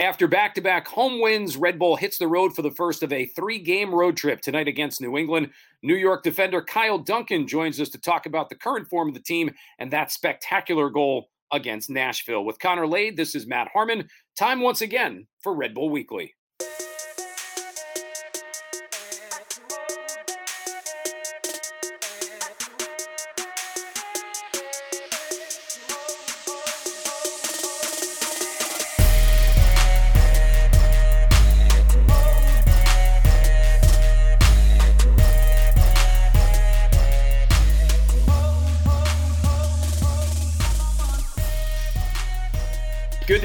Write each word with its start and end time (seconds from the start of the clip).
After 0.00 0.28
back 0.28 0.54
to 0.54 0.60
back 0.60 0.86
home 0.86 1.20
wins, 1.20 1.56
Red 1.56 1.76
Bull 1.76 1.96
hits 1.96 2.18
the 2.18 2.28
road 2.28 2.54
for 2.54 2.62
the 2.62 2.70
first 2.70 3.02
of 3.02 3.12
a 3.12 3.26
three 3.26 3.58
game 3.58 3.92
road 3.92 4.16
trip 4.16 4.40
tonight 4.40 4.68
against 4.68 5.00
New 5.00 5.16
England. 5.18 5.50
New 5.82 5.96
York 5.96 6.22
defender 6.22 6.62
Kyle 6.62 6.98
Duncan 6.98 7.48
joins 7.48 7.80
us 7.80 7.88
to 7.88 7.98
talk 7.98 8.26
about 8.26 8.48
the 8.48 8.54
current 8.54 8.88
form 8.88 9.08
of 9.08 9.14
the 9.14 9.20
team 9.20 9.50
and 9.80 9.90
that 9.90 10.12
spectacular 10.12 10.88
goal 10.88 11.30
against 11.52 11.90
Nashville. 11.90 12.44
With 12.44 12.60
Connor 12.60 12.86
Lade, 12.86 13.16
this 13.16 13.34
is 13.34 13.48
Matt 13.48 13.70
Harmon. 13.72 14.08
Time 14.36 14.60
once 14.60 14.82
again 14.82 15.26
for 15.42 15.52
Red 15.52 15.74
Bull 15.74 15.90
Weekly. 15.90 16.32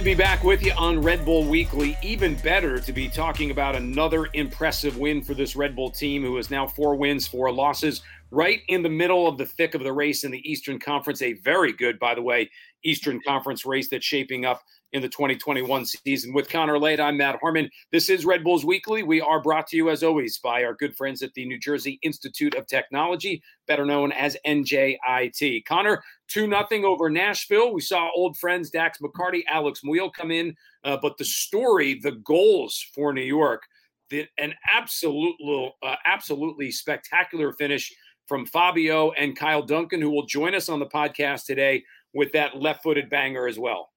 To 0.03 0.09
be 0.09 0.16
back 0.16 0.43
with 0.43 0.62
you 0.62 0.73
on 0.73 1.02
Red 1.02 1.23
Bull 1.23 1.45
Weekly. 1.45 1.98
Even 2.03 2.35
better 2.35 2.77
to 2.77 2.91
be 2.91 3.07
talking 3.07 3.52
about 3.52 3.73
another 3.73 4.27
impressive 4.34 4.98
win 4.98 5.21
for 5.21 5.34
this 5.34 5.55
Red 5.55 5.77
Bull 5.77 5.89
team, 5.89 6.23
who 6.23 6.35
has 6.35 6.52
now 6.52 6.67
four 6.67 6.95
wins, 6.95 7.25
four 7.25 7.49
losses, 7.53 8.02
right 8.30 8.59
in 8.67 8.84
the 8.84 8.89
middle 8.89 9.30
of 9.30 9.38
the 9.38 9.45
thick 9.45 9.75
of 9.75 9.81
the 9.81 9.94
race 9.94 10.25
in 10.25 10.31
the 10.31 10.41
Eastern 10.52 10.77
Conference. 10.77 11.21
A 11.21 11.34
very 11.35 11.71
good, 11.71 11.99
by 11.99 12.16
the 12.16 12.21
way, 12.21 12.52
Eastern 12.84 13.21
Conference 13.25 13.66
race 13.66 13.88
that's 13.88 14.05
shaping 14.05 14.44
up 14.44 14.61
in 14.93 15.02
the 15.02 15.09
2021 15.09 15.85
season. 15.85 16.33
With 16.33 16.49
Connor 16.49 16.77
Lade, 16.77 16.99
I'm 16.99 17.17
Matt 17.17 17.39
Harmon. 17.41 17.70
This 17.91 18.09
is 18.09 18.25
Red 18.25 18.43
Bulls 18.43 18.63
Weekly. 18.63 19.02
We 19.02 19.21
are 19.21 19.41
brought 19.41 19.66
to 19.67 19.75
you, 19.75 19.89
as 19.89 20.03
always, 20.03 20.38
by 20.38 20.63
our 20.63 20.75
good 20.75 20.95
friends 20.95 21.23
at 21.23 21.33
the 21.33 21.45
New 21.45 21.59
Jersey 21.59 21.99
Institute 22.03 22.53
of 22.53 22.67
Technology, 22.67 23.41
better 23.67 23.86
known 23.86 24.11
as 24.11 24.38
NJIT. 24.45 25.66
Connor, 25.66 26.03
2 26.27 26.45
nothing 26.45 26.86
over 26.86 27.09
Nashville. 27.09 27.73
We 27.73 27.81
saw 27.81 28.09
old 28.16 28.38
friends 28.38 28.69
Dax 28.69 28.99
McCarty, 28.99 29.41
Alex 29.49 29.81
Muyl 29.83 30.14
come 30.14 30.30
in, 30.30 30.55
uh, 30.83 30.97
but 31.02 31.17
the 31.17 31.25
story, 31.25 31.99
the 31.99 32.14
goals 32.23 32.86
for 32.94 33.14
New 33.14 33.21
York, 33.21 33.64
the, 34.11 34.27
an 34.38 34.53
absolute, 34.71 35.36
uh, 35.81 35.95
absolutely 36.05 36.69
spectacular 36.69 37.52
finish 37.53 37.91
from 38.27 38.45
Fabio 38.45 39.11
and 39.14 39.36
Kyle 39.36 39.64
Duncan, 39.64 40.02
who 40.02 40.11
will 40.11 40.27
join 40.27 40.53
us 40.53 40.69
on 40.69 40.80
the 40.80 40.86
podcast 40.86 41.45
today 41.45 41.83
with 42.14 42.31
that 42.33 42.58
left 42.58 42.83
footed 42.83 43.09
banger 43.09 43.47
as 43.47 43.58
well. 43.58 43.89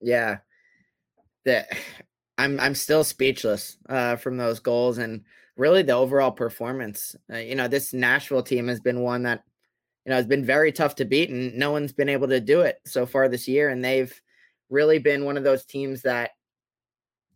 Yeah. 0.00 0.38
That 1.44 1.68
I'm 2.38 2.58
I'm 2.58 2.74
still 2.74 3.04
speechless 3.04 3.76
uh, 3.86 4.16
from 4.16 4.38
those 4.38 4.60
goals 4.60 4.96
and 4.96 5.24
really 5.56 5.82
the 5.82 5.92
overall 5.92 6.30
performance. 6.30 7.14
Uh, 7.30 7.36
you 7.36 7.54
know, 7.54 7.68
this 7.68 7.92
Nashville 7.92 8.42
team 8.42 8.66
has 8.68 8.80
been 8.80 9.00
one 9.00 9.24
that 9.24 9.44
you 10.06 10.10
know 10.10 10.16
has 10.16 10.26
been 10.26 10.44
very 10.44 10.72
tough 10.72 10.94
to 10.96 11.04
beat, 11.04 11.28
and 11.28 11.54
no 11.56 11.70
one's 11.70 11.92
been 11.92 12.08
able 12.08 12.28
to 12.28 12.40
do 12.40 12.62
it 12.62 12.78
so 12.86 13.04
far 13.04 13.28
this 13.28 13.46
year. 13.46 13.68
And 13.68 13.84
they've 13.84 14.18
really 14.70 14.98
been 14.98 15.26
one 15.26 15.36
of 15.36 15.44
those 15.44 15.66
teams 15.66 16.00
that 16.02 16.30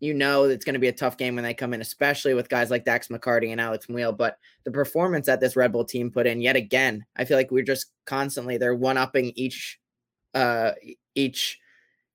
you 0.01 0.15
know 0.15 0.45
it's 0.45 0.65
going 0.65 0.75
to 0.75 0.81
be 0.81 0.89
a 0.89 0.93
tough 0.93 1.19
game 1.19 1.35
when 1.35 1.45
they 1.45 1.53
come 1.53 1.75
in, 1.75 1.83
especially 1.83 2.33
with 2.33 2.49
guys 2.49 2.71
like 2.71 2.87
Dax 2.87 3.09
McCarty 3.09 3.53
and 3.53 3.61
Alex 3.61 3.87
Muyl. 3.87 4.17
But 4.17 4.39
the 4.65 4.71
performance 4.71 5.27
that 5.27 5.41
this 5.41 5.55
Red 5.55 5.73
Bull 5.73 5.85
team 5.85 6.11
put 6.11 6.27
in 6.27 6.41
yet 6.41 6.57
again, 6.57 7.05
I 7.15 7.27
feel 7.27 7.37
like 7.37 7.51
we're 7.51 7.63
just 7.63 7.91
constantly 8.07 8.57
they're 8.57 8.75
one 8.75 8.97
upping 8.97 9.33
each 9.37 9.79
uh 10.33 10.73
each 11.15 11.61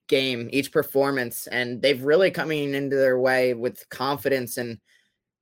game, 0.09 0.49
each 0.51 0.73
performance, 0.73 1.47
and 1.47 1.81
they've 1.81 2.03
really 2.03 2.31
coming 2.31 2.73
into 2.73 2.97
their 2.97 3.17
way 3.17 3.53
with 3.53 3.87
confidence. 3.89 4.57
And 4.57 4.79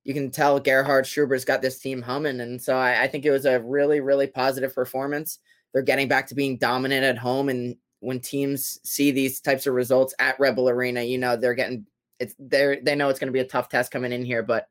you 0.03 0.13
can 0.13 0.29
tell 0.29 0.59
Gerhard 0.59 1.05
Struber's 1.05 1.45
got 1.45 1.63
this 1.63 1.79
team 1.79 2.03
humming. 2.03 2.41
And 2.41 2.61
so 2.61 2.77
I, 2.77 3.03
I 3.03 3.07
think 3.07 3.25
it 3.25 3.31
was 3.31 3.45
a 3.45 3.59
really, 3.61 3.99
really 3.99 4.27
positive 4.27 4.75
performance. 4.75 5.39
They're 5.73 5.81
getting 5.81 6.07
back 6.07 6.27
to 6.27 6.35
being 6.35 6.57
dominant 6.57 7.03
at 7.03 7.17
home, 7.17 7.49
and 7.49 7.75
when 7.99 8.19
teams 8.19 8.79
see 8.83 9.11
these 9.11 9.41
types 9.41 9.65
of 9.65 9.73
results 9.73 10.13
at 10.19 10.39
Red 10.39 10.55
Bull 10.55 10.69
Arena, 10.69 11.01
you 11.01 11.17
know 11.17 11.35
they're 11.35 11.55
getting 11.55 11.85
it's 12.19 12.35
they 12.39 12.79
they 12.83 12.95
know 12.95 13.09
it's 13.09 13.19
going 13.19 13.27
to 13.27 13.33
be 13.33 13.39
a 13.39 13.47
tough 13.47 13.69
test 13.69 13.91
coming 13.91 14.11
in 14.11 14.23
here. 14.23 14.43
But 14.43 14.67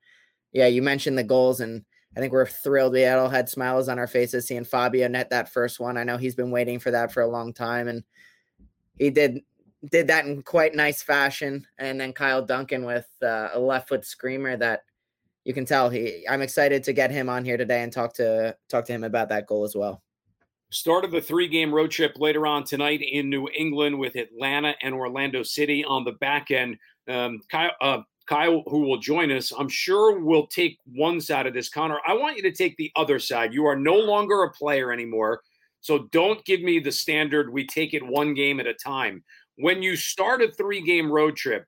yeah, 0.53 0.67
you 0.67 0.83
mentioned 0.83 1.19
the 1.19 1.25
goals, 1.25 1.61
and 1.61 1.85
I 2.17 2.21
think 2.21 2.33
we're 2.33 2.47
thrilled. 2.47 2.93
We 2.95 3.05
all 3.07 3.29
had 3.29 3.49
smiles 3.49 3.89
on 3.89 3.99
our 3.99 4.07
faces 4.07 4.47
seeing 4.47 4.65
Fabio 4.65 5.07
net 5.09 5.31
that 5.31 5.53
first 5.53 5.79
one. 5.79 5.97
I 5.97 6.05
know 6.05 6.17
he's 6.17 6.35
been 6.35 6.51
waiting 6.51 6.79
for 6.79 6.91
that 6.91 7.13
for 7.13 7.23
a 7.23 7.29
long 7.29 7.53
time, 7.53 7.89
and 7.89 8.03
he 8.99 9.11
did 9.11 9.43
did 9.91 10.09
that 10.09 10.27
in 10.27 10.43
quite 10.43 10.75
nice 10.75 11.03
fashion. 11.03 11.67
And 11.79 12.01
then 12.01 12.13
Kyle 12.13 12.45
Duncan 12.45 12.85
with 12.85 13.09
uh, 13.23 13.51
a 13.53 13.59
left 13.59 13.89
foot 13.89 14.05
screamer 14.05 14.57
that 14.57 14.83
you 15.45 15.55
can 15.55 15.65
tell 15.65 15.89
he. 15.89 16.27
I'm 16.29 16.43
excited 16.43 16.83
to 16.85 16.93
get 16.93 17.11
him 17.11 17.29
on 17.29 17.45
here 17.45 17.57
today 17.57 17.83
and 17.83 17.93
talk 17.93 18.15
to 18.15 18.57
talk 18.69 18.85
to 18.87 18.93
him 18.93 19.05
about 19.05 19.29
that 19.29 19.47
goal 19.47 19.65
as 19.65 19.77
well. 19.77 20.03
Start 20.71 21.05
of 21.05 21.13
the 21.13 21.21
three 21.21 21.47
game 21.47 21.73
road 21.73 21.91
trip 21.93 22.15
later 22.17 22.47
on 22.47 22.65
tonight 22.65 23.01
in 23.01 23.31
New 23.31 23.49
England 23.57 23.99
with 23.99 24.17
Atlanta 24.17 24.75
and 24.83 24.95
Orlando 24.95 25.43
City 25.43 25.85
on 25.85 26.05
the 26.05 26.13
back 26.13 26.51
end. 26.51 26.77
Um, 27.09 27.41
Kyle, 27.49 27.71
uh, 27.81 27.99
Kyle, 28.27 28.65
who 28.67 28.81
will 28.81 28.99
join 28.99 29.31
us, 29.31 29.53
I'm 29.57 29.69
sure 29.69 30.19
will 30.19 30.49
take 30.49 30.79
one 30.85 31.21
side 31.21 31.47
of 31.47 31.55
this. 31.55 31.69
Connor, 31.69 32.01
I 32.07 32.15
want 32.15 32.37
you 32.37 32.43
to 32.43 32.53
take 32.53 32.77
the 32.77 32.91
other 32.97 33.21
side. 33.21 33.55
You 33.55 33.67
are 33.67 33.77
no 33.77 33.95
longer 33.95 34.43
a 34.43 34.53
player 34.53 34.93
anymore. 34.93 35.43
So 35.81 36.09
don't 36.11 36.45
give 36.45 36.63
me 36.63 36.81
the 36.81 36.91
standard, 36.91 37.53
we 37.53 37.65
take 37.65 37.95
it 37.95 38.05
one 38.05 38.35
game 38.35 38.59
at 38.59 38.67
a 38.67 38.75
time. 38.75 39.23
When 39.57 39.83
you 39.83 39.97
start 39.97 40.43
a 40.43 40.51
three 40.51 40.83
game 40.83 41.11
road 41.11 41.37
trip, 41.37 41.65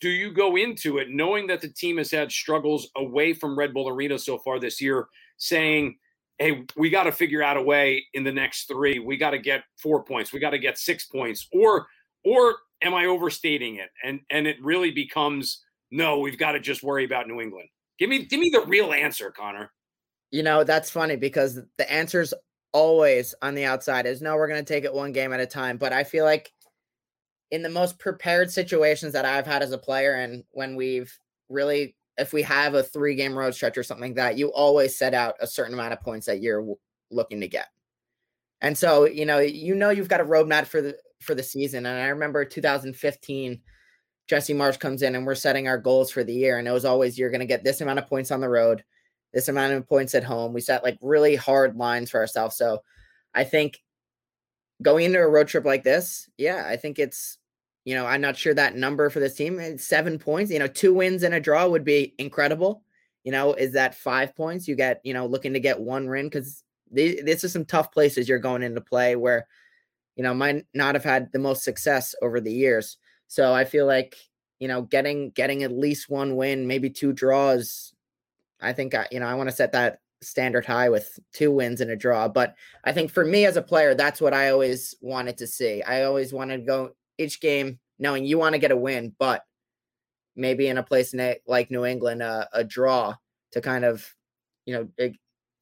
do 0.00 0.08
you 0.08 0.32
go 0.32 0.56
into 0.56 0.98
it 0.98 1.08
knowing 1.10 1.46
that 1.46 1.60
the 1.60 1.68
team 1.68 1.98
has 1.98 2.10
had 2.10 2.30
struggles 2.30 2.88
away 2.96 3.32
from 3.32 3.58
Red 3.58 3.72
Bull 3.72 3.88
Arena 3.88 4.18
so 4.18 4.38
far 4.38 4.58
this 4.58 4.80
year, 4.80 5.06
saying, 5.38 5.96
hey, 6.38 6.64
we 6.76 6.90
got 6.90 7.04
to 7.04 7.12
figure 7.12 7.42
out 7.42 7.56
a 7.56 7.62
way 7.62 8.04
in 8.14 8.24
the 8.24 8.32
next 8.32 8.66
three. 8.66 8.98
We 8.98 9.16
got 9.16 9.30
to 9.30 9.38
get 9.38 9.64
four 9.80 10.04
points. 10.04 10.32
We 10.32 10.40
got 10.40 10.50
to 10.50 10.58
get 10.58 10.78
six 10.78 11.06
points. 11.06 11.48
Or, 11.52 11.86
or 12.24 12.56
am 12.82 12.94
I 12.94 13.06
overstating 13.06 13.76
it? 13.76 13.90
And 14.02 14.20
and 14.30 14.46
it 14.46 14.56
really 14.62 14.90
becomes 14.90 15.62
no. 15.90 16.18
We've 16.18 16.38
got 16.38 16.52
to 16.52 16.60
just 16.60 16.82
worry 16.82 17.04
about 17.04 17.28
New 17.28 17.40
England. 17.40 17.68
Give 17.98 18.10
me 18.10 18.24
give 18.24 18.40
me 18.40 18.50
the 18.50 18.64
real 18.66 18.92
answer, 18.92 19.30
Connor. 19.30 19.70
You 20.30 20.42
know 20.42 20.64
that's 20.64 20.90
funny 20.90 21.16
because 21.16 21.60
the 21.78 21.92
answer's 21.92 22.34
always 22.72 23.34
on 23.40 23.54
the 23.54 23.64
outside 23.64 24.06
is 24.06 24.20
no. 24.20 24.34
We're 24.34 24.48
going 24.48 24.64
to 24.64 24.72
take 24.72 24.84
it 24.84 24.92
one 24.92 25.12
game 25.12 25.32
at 25.32 25.40
a 25.40 25.46
time. 25.46 25.76
But 25.76 25.92
I 25.92 26.04
feel 26.04 26.24
like 26.24 26.52
in 27.54 27.62
the 27.62 27.68
most 27.68 28.00
prepared 28.00 28.50
situations 28.50 29.12
that 29.12 29.24
I've 29.24 29.46
had 29.46 29.62
as 29.62 29.70
a 29.70 29.78
player, 29.78 30.14
and 30.14 30.42
when 30.50 30.74
we've 30.74 31.16
really, 31.48 31.94
if 32.18 32.32
we 32.32 32.42
have 32.42 32.74
a 32.74 32.82
three 32.82 33.14
game 33.14 33.38
road 33.38 33.54
stretch 33.54 33.78
or 33.78 33.84
something 33.84 34.08
like 34.10 34.16
that, 34.16 34.36
you 34.36 34.48
always 34.48 34.98
set 34.98 35.14
out 35.14 35.36
a 35.38 35.46
certain 35.46 35.72
amount 35.72 35.92
of 35.92 36.00
points 36.00 36.26
that 36.26 36.42
you're 36.42 36.66
looking 37.12 37.40
to 37.42 37.46
get. 37.46 37.68
And 38.60 38.76
so, 38.76 39.04
you 39.04 39.24
know, 39.24 39.38
you 39.38 39.76
know, 39.76 39.90
you've 39.90 40.08
got 40.08 40.20
a 40.20 40.24
roadmap 40.24 40.66
for 40.66 40.82
the 40.82 40.96
for 41.20 41.36
the 41.36 41.44
season. 41.44 41.86
And 41.86 41.96
I 41.96 42.08
remember 42.08 42.44
2015, 42.44 43.60
Jesse 44.26 44.54
Marsch 44.54 44.80
comes 44.80 45.02
in 45.02 45.14
and 45.14 45.24
we're 45.24 45.36
setting 45.36 45.68
our 45.68 45.78
goals 45.78 46.10
for 46.10 46.24
the 46.24 46.34
year. 46.34 46.58
And 46.58 46.66
it 46.66 46.72
was 46.72 46.84
always 46.84 47.16
you're 47.16 47.30
going 47.30 47.38
to 47.38 47.46
get 47.46 47.62
this 47.62 47.80
amount 47.80 48.00
of 48.00 48.08
points 48.08 48.32
on 48.32 48.40
the 48.40 48.48
road, 48.48 48.82
this 49.32 49.46
amount 49.46 49.74
of 49.74 49.88
points 49.88 50.16
at 50.16 50.24
home. 50.24 50.52
We 50.52 50.60
set 50.60 50.82
like 50.82 50.98
really 51.00 51.36
hard 51.36 51.76
lines 51.76 52.10
for 52.10 52.18
ourselves. 52.18 52.56
So 52.56 52.80
I 53.32 53.44
think 53.44 53.78
going 54.82 55.04
into 55.04 55.20
a 55.20 55.28
road 55.28 55.46
trip 55.46 55.64
like 55.64 55.84
this, 55.84 56.28
yeah, 56.36 56.64
I 56.66 56.76
think 56.76 56.98
it's 56.98 57.38
you 57.84 57.94
know, 57.94 58.06
I'm 58.06 58.20
not 58.20 58.36
sure 58.36 58.54
that 58.54 58.76
number 58.76 59.10
for 59.10 59.20
this 59.20 59.34
team. 59.34 59.58
It's 59.58 59.86
seven 59.86 60.18
points. 60.18 60.50
You 60.50 60.58
know, 60.58 60.66
two 60.66 60.94
wins 60.94 61.22
and 61.22 61.34
a 61.34 61.40
draw 61.40 61.68
would 61.68 61.84
be 61.84 62.14
incredible. 62.18 62.82
You 63.24 63.32
know, 63.32 63.52
is 63.54 63.72
that 63.72 63.94
five 63.94 64.34
points? 64.34 64.66
You 64.66 64.74
get, 64.74 65.00
you 65.04 65.14
know, 65.14 65.26
looking 65.26 65.52
to 65.52 65.60
get 65.60 65.80
one 65.80 66.08
win 66.08 66.26
because 66.26 66.62
this 66.90 67.44
is 67.44 67.52
some 67.52 67.64
tough 67.64 67.92
places 67.92 68.28
you're 68.28 68.38
going 68.38 68.62
into 68.62 68.80
play 68.80 69.16
where, 69.16 69.46
you 70.16 70.22
know, 70.22 70.34
might 70.34 70.64
not 70.74 70.94
have 70.94 71.04
had 71.04 71.32
the 71.32 71.38
most 71.38 71.64
success 71.64 72.14
over 72.22 72.40
the 72.40 72.52
years. 72.52 72.96
So 73.26 73.52
I 73.52 73.64
feel 73.64 73.86
like, 73.86 74.16
you 74.60 74.68
know, 74.68 74.82
getting 74.82 75.30
getting 75.30 75.62
at 75.62 75.72
least 75.72 76.08
one 76.08 76.36
win, 76.36 76.66
maybe 76.66 76.90
two 76.90 77.12
draws. 77.12 77.92
I 78.60 78.72
think 78.72 78.94
I, 78.94 79.08
you 79.10 79.20
know, 79.20 79.26
I 79.26 79.34
want 79.34 79.50
to 79.50 79.56
set 79.56 79.72
that 79.72 79.98
standard 80.22 80.64
high 80.64 80.88
with 80.88 81.18
two 81.32 81.50
wins 81.50 81.80
and 81.80 81.90
a 81.90 81.96
draw. 81.96 82.28
But 82.28 82.54
I 82.84 82.92
think 82.92 83.10
for 83.10 83.24
me 83.24 83.44
as 83.44 83.56
a 83.56 83.62
player, 83.62 83.94
that's 83.94 84.20
what 84.20 84.32
I 84.32 84.50
always 84.50 84.94
wanted 85.00 85.38
to 85.38 85.46
see. 85.46 85.82
I 85.82 86.04
always 86.04 86.32
wanted 86.32 86.58
to 86.58 86.62
go 86.64 86.90
each 87.18 87.40
game 87.40 87.78
knowing 87.98 88.24
you 88.24 88.38
want 88.38 88.54
to 88.54 88.58
get 88.58 88.70
a 88.70 88.76
win, 88.76 89.14
but 89.18 89.42
maybe 90.36 90.68
in 90.68 90.78
a 90.78 90.82
place 90.82 91.14
like 91.46 91.70
New 91.70 91.84
England, 91.84 92.22
uh, 92.22 92.46
a 92.52 92.64
draw 92.64 93.14
to 93.52 93.60
kind 93.60 93.84
of, 93.84 94.06
you 94.66 94.74
know, 94.74 95.10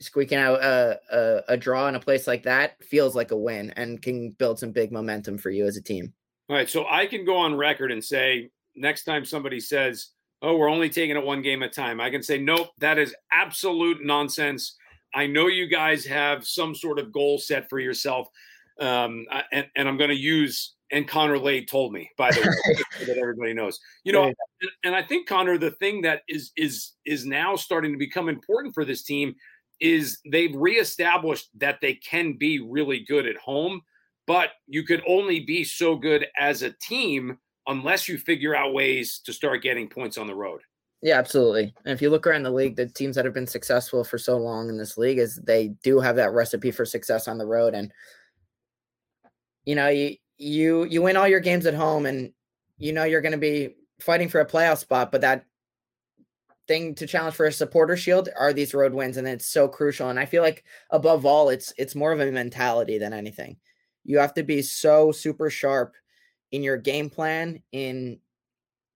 squeaking 0.00 0.38
out 0.38 0.62
a, 0.62 0.98
a, 1.10 1.42
a 1.48 1.56
draw 1.56 1.88
in 1.88 1.94
a 1.94 2.00
place 2.00 2.26
like 2.26 2.42
that 2.42 2.82
feels 2.82 3.14
like 3.14 3.30
a 3.30 3.36
win 3.36 3.72
and 3.76 4.02
can 4.02 4.30
build 4.30 4.58
some 4.58 4.72
big 4.72 4.92
momentum 4.92 5.38
for 5.38 5.50
you 5.50 5.66
as 5.66 5.76
a 5.76 5.82
team. 5.82 6.12
All 6.48 6.56
right, 6.56 6.68
so 6.68 6.86
I 6.90 7.06
can 7.06 7.24
go 7.24 7.36
on 7.36 7.54
record 7.54 7.92
and 7.92 8.04
say 8.04 8.50
next 8.74 9.04
time 9.04 9.24
somebody 9.24 9.60
says, 9.60 10.08
"Oh, 10.42 10.56
we're 10.56 10.68
only 10.68 10.90
taking 10.90 11.16
it 11.16 11.24
one 11.24 11.40
game 11.40 11.62
at 11.62 11.70
a 11.70 11.72
time," 11.72 12.00
I 12.00 12.10
can 12.10 12.22
say, 12.22 12.38
"Nope, 12.38 12.70
that 12.78 12.98
is 12.98 13.14
absolute 13.32 14.04
nonsense." 14.04 14.76
I 15.14 15.26
know 15.26 15.46
you 15.46 15.66
guys 15.66 16.04
have 16.06 16.46
some 16.46 16.74
sort 16.74 16.98
of 16.98 17.12
goal 17.12 17.38
set 17.38 17.68
for 17.68 17.78
yourself, 17.78 18.28
um, 18.80 19.26
and, 19.52 19.66
and 19.76 19.88
I'm 19.88 19.96
going 19.96 20.10
to 20.10 20.16
use 20.16 20.74
and 20.92 21.08
Connor 21.08 21.38
Lade 21.38 21.68
told 21.68 21.92
me, 21.92 22.10
by 22.18 22.30
the 22.30 22.40
way, 22.40 23.06
that 23.06 23.16
everybody 23.16 23.54
knows. 23.54 23.80
You 24.04 24.12
know, 24.12 24.32
and 24.84 24.94
I 24.94 25.02
think 25.02 25.26
Connor, 25.26 25.58
the 25.58 25.70
thing 25.72 26.02
that 26.02 26.22
is 26.28 26.52
is 26.56 26.92
is 27.04 27.26
now 27.26 27.56
starting 27.56 27.92
to 27.92 27.98
become 27.98 28.28
important 28.28 28.74
for 28.74 28.84
this 28.84 29.02
team 29.02 29.34
is 29.80 30.20
they've 30.30 30.54
reestablished 30.54 31.48
that 31.58 31.78
they 31.80 31.94
can 31.94 32.34
be 32.34 32.60
really 32.60 33.00
good 33.00 33.26
at 33.26 33.36
home, 33.36 33.80
but 34.26 34.50
you 34.68 34.84
could 34.84 35.02
only 35.08 35.40
be 35.40 35.64
so 35.64 35.96
good 35.96 36.26
as 36.38 36.62
a 36.62 36.70
team 36.80 37.36
unless 37.66 38.08
you 38.08 38.18
figure 38.18 38.54
out 38.54 38.74
ways 38.74 39.20
to 39.24 39.32
start 39.32 39.62
getting 39.62 39.88
points 39.88 40.18
on 40.18 40.26
the 40.26 40.34
road. 40.34 40.60
Yeah, 41.00 41.18
absolutely. 41.18 41.74
And 41.84 41.92
if 41.92 42.00
you 42.00 42.10
look 42.10 42.28
around 42.28 42.44
the 42.44 42.50
league, 42.52 42.76
the 42.76 42.86
teams 42.86 43.16
that 43.16 43.24
have 43.24 43.34
been 43.34 43.46
successful 43.46 44.04
for 44.04 44.18
so 44.18 44.36
long 44.36 44.68
in 44.68 44.78
this 44.78 44.96
league 44.96 45.18
is 45.18 45.36
they 45.36 45.68
do 45.82 45.98
have 45.98 46.14
that 46.14 46.32
recipe 46.32 46.70
for 46.70 46.84
success 46.84 47.26
on 47.26 47.38
the 47.38 47.46
road. 47.46 47.74
And 47.74 47.92
you 49.64 49.74
know, 49.74 49.88
you 49.88 50.16
you 50.42 50.84
you 50.84 51.02
win 51.02 51.16
all 51.16 51.28
your 51.28 51.40
games 51.40 51.66
at 51.66 51.74
home 51.74 52.06
and 52.06 52.32
you 52.78 52.92
know 52.92 53.04
you're 53.04 53.20
gonna 53.20 53.38
be 53.38 53.76
fighting 54.00 54.28
for 54.28 54.40
a 54.40 54.46
playoff 54.46 54.78
spot, 54.78 55.12
but 55.12 55.20
that 55.20 55.44
thing 56.68 56.94
to 56.96 57.06
challenge 57.06 57.34
for 57.34 57.46
a 57.46 57.52
supporter 57.52 57.96
shield 57.96 58.28
are 58.36 58.52
these 58.52 58.74
road 58.74 58.92
wins, 58.92 59.16
and 59.16 59.28
it's 59.28 59.46
so 59.46 59.68
crucial. 59.68 60.08
And 60.08 60.18
I 60.18 60.26
feel 60.26 60.42
like 60.42 60.64
above 60.90 61.24
all, 61.24 61.48
it's 61.48 61.72
it's 61.78 61.94
more 61.94 62.12
of 62.12 62.20
a 62.20 62.30
mentality 62.30 62.98
than 62.98 63.12
anything. 63.12 63.56
You 64.04 64.18
have 64.18 64.34
to 64.34 64.42
be 64.42 64.62
so 64.62 65.12
super 65.12 65.50
sharp 65.50 65.94
in 66.50 66.62
your 66.62 66.76
game 66.76 67.08
plan, 67.08 67.62
in 67.72 68.18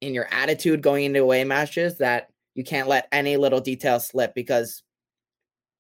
in 0.01 0.15
your 0.15 0.29
attitude 0.33 0.83
going 0.83 1.05
into 1.05 1.23
away 1.23 1.45
matches 1.45 1.99
that 1.99 2.29
you 2.55 2.65
can't 2.65 2.89
let 2.89 3.09
any 3.13 3.37
little 3.37 3.61
detail 3.61 4.01
slip 4.01 4.35
because 4.35 4.83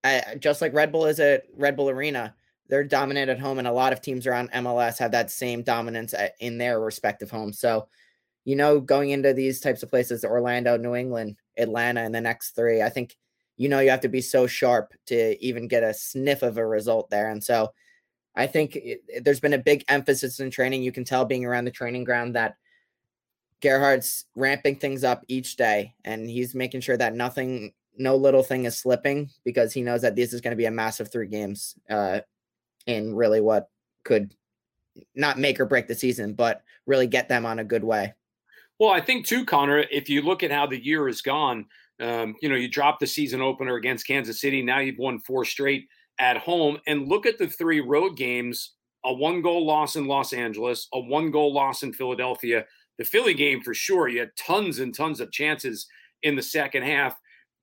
I, 0.04 0.36
just 0.38 0.60
like 0.62 0.72
Red 0.72 0.92
Bull 0.92 1.06
is 1.06 1.20
a 1.20 1.40
Red 1.56 1.76
Bull 1.76 1.90
Arena, 1.90 2.34
they're 2.68 2.84
dominant 2.84 3.30
at 3.30 3.38
home, 3.38 3.58
and 3.58 3.68
a 3.68 3.72
lot 3.72 3.92
of 3.92 4.00
teams 4.00 4.26
around 4.26 4.50
MLS 4.52 4.98
have 4.98 5.12
that 5.12 5.30
same 5.30 5.62
dominance 5.62 6.14
in 6.40 6.58
their 6.58 6.80
respective 6.80 7.30
homes. 7.30 7.58
So, 7.58 7.88
you 8.44 8.56
know, 8.56 8.80
going 8.80 9.10
into 9.10 9.32
these 9.32 9.60
types 9.60 9.82
of 9.82 9.90
places, 9.90 10.24
Orlando, 10.24 10.76
New 10.76 10.94
England, 10.94 11.36
Atlanta, 11.56 12.02
and 12.02 12.14
the 12.14 12.20
next 12.20 12.50
three, 12.50 12.82
I 12.82 12.88
think 12.88 13.16
you 13.56 13.68
know 13.68 13.80
you 13.80 13.90
have 13.90 14.00
to 14.00 14.08
be 14.08 14.20
so 14.20 14.46
sharp 14.46 14.92
to 15.06 15.42
even 15.44 15.68
get 15.68 15.82
a 15.82 15.94
sniff 15.94 16.42
of 16.42 16.58
a 16.58 16.66
result 16.66 17.10
there. 17.10 17.30
And 17.30 17.42
so, 17.42 17.72
I 18.36 18.46
think 18.46 18.76
it, 18.76 19.00
there's 19.24 19.40
been 19.40 19.54
a 19.54 19.58
big 19.58 19.84
emphasis 19.88 20.40
in 20.40 20.50
training. 20.50 20.82
You 20.82 20.92
can 20.92 21.04
tell 21.04 21.24
being 21.24 21.44
around 21.44 21.64
the 21.64 21.70
training 21.70 22.04
ground 22.04 22.34
that 22.36 22.56
Gerhard's 23.62 24.26
ramping 24.36 24.76
things 24.76 25.02
up 25.02 25.24
each 25.28 25.56
day 25.56 25.94
and 26.04 26.28
he's 26.28 26.54
making 26.54 26.82
sure 26.82 26.96
that 26.98 27.14
nothing, 27.14 27.72
no 27.96 28.14
little 28.14 28.42
thing 28.42 28.66
is 28.66 28.76
slipping 28.78 29.30
because 29.44 29.72
he 29.72 29.82
knows 29.82 30.02
that 30.02 30.14
this 30.14 30.34
is 30.34 30.42
going 30.42 30.52
to 30.52 30.56
be 30.56 30.66
a 30.66 30.70
massive 30.70 31.10
three 31.10 31.26
games 31.26 31.74
uh, 31.88 32.20
in 32.86 33.14
really 33.14 33.40
what 33.40 33.68
could 34.04 34.34
not 35.14 35.38
make 35.38 35.60
or 35.60 35.66
break 35.66 35.86
the 35.86 35.94
season, 35.94 36.34
but 36.34 36.62
really 36.86 37.06
get 37.06 37.28
them 37.28 37.44
on 37.44 37.58
a 37.58 37.64
good 37.64 37.84
way. 37.84 38.14
Well, 38.78 38.90
I 38.90 39.00
think 39.00 39.26
too, 39.26 39.44
Connor, 39.44 39.84
if 39.90 40.08
you 40.08 40.22
look 40.22 40.42
at 40.42 40.50
how 40.50 40.66
the 40.66 40.82
year 40.82 41.06
has 41.06 41.22
gone, 41.22 41.66
um, 42.00 42.34
you 42.40 42.48
know, 42.48 42.56
you 42.56 42.68
dropped 42.68 43.00
the 43.00 43.06
season 43.06 43.40
opener 43.40 43.76
against 43.76 44.06
Kansas 44.06 44.40
City. 44.40 44.62
Now 44.62 44.80
you've 44.80 44.98
won 44.98 45.18
four 45.20 45.44
straight 45.44 45.88
at 46.18 46.36
home. 46.38 46.78
And 46.86 47.08
look 47.08 47.26
at 47.26 47.38
the 47.38 47.48
three 47.48 47.80
road 47.80 48.16
games 48.16 48.72
a 49.04 49.12
one 49.12 49.40
goal 49.40 49.64
loss 49.64 49.94
in 49.94 50.06
Los 50.06 50.32
Angeles, 50.32 50.88
a 50.92 50.98
one 50.98 51.30
goal 51.30 51.54
loss 51.54 51.84
in 51.84 51.92
Philadelphia, 51.92 52.64
the 52.98 53.04
Philly 53.04 53.34
game 53.34 53.62
for 53.62 53.72
sure, 53.72 54.08
you 54.08 54.18
had 54.18 54.34
tons 54.36 54.80
and 54.80 54.94
tons 54.94 55.20
of 55.20 55.30
chances 55.30 55.86
in 56.22 56.34
the 56.34 56.42
second 56.42 56.82
half. 56.82 57.16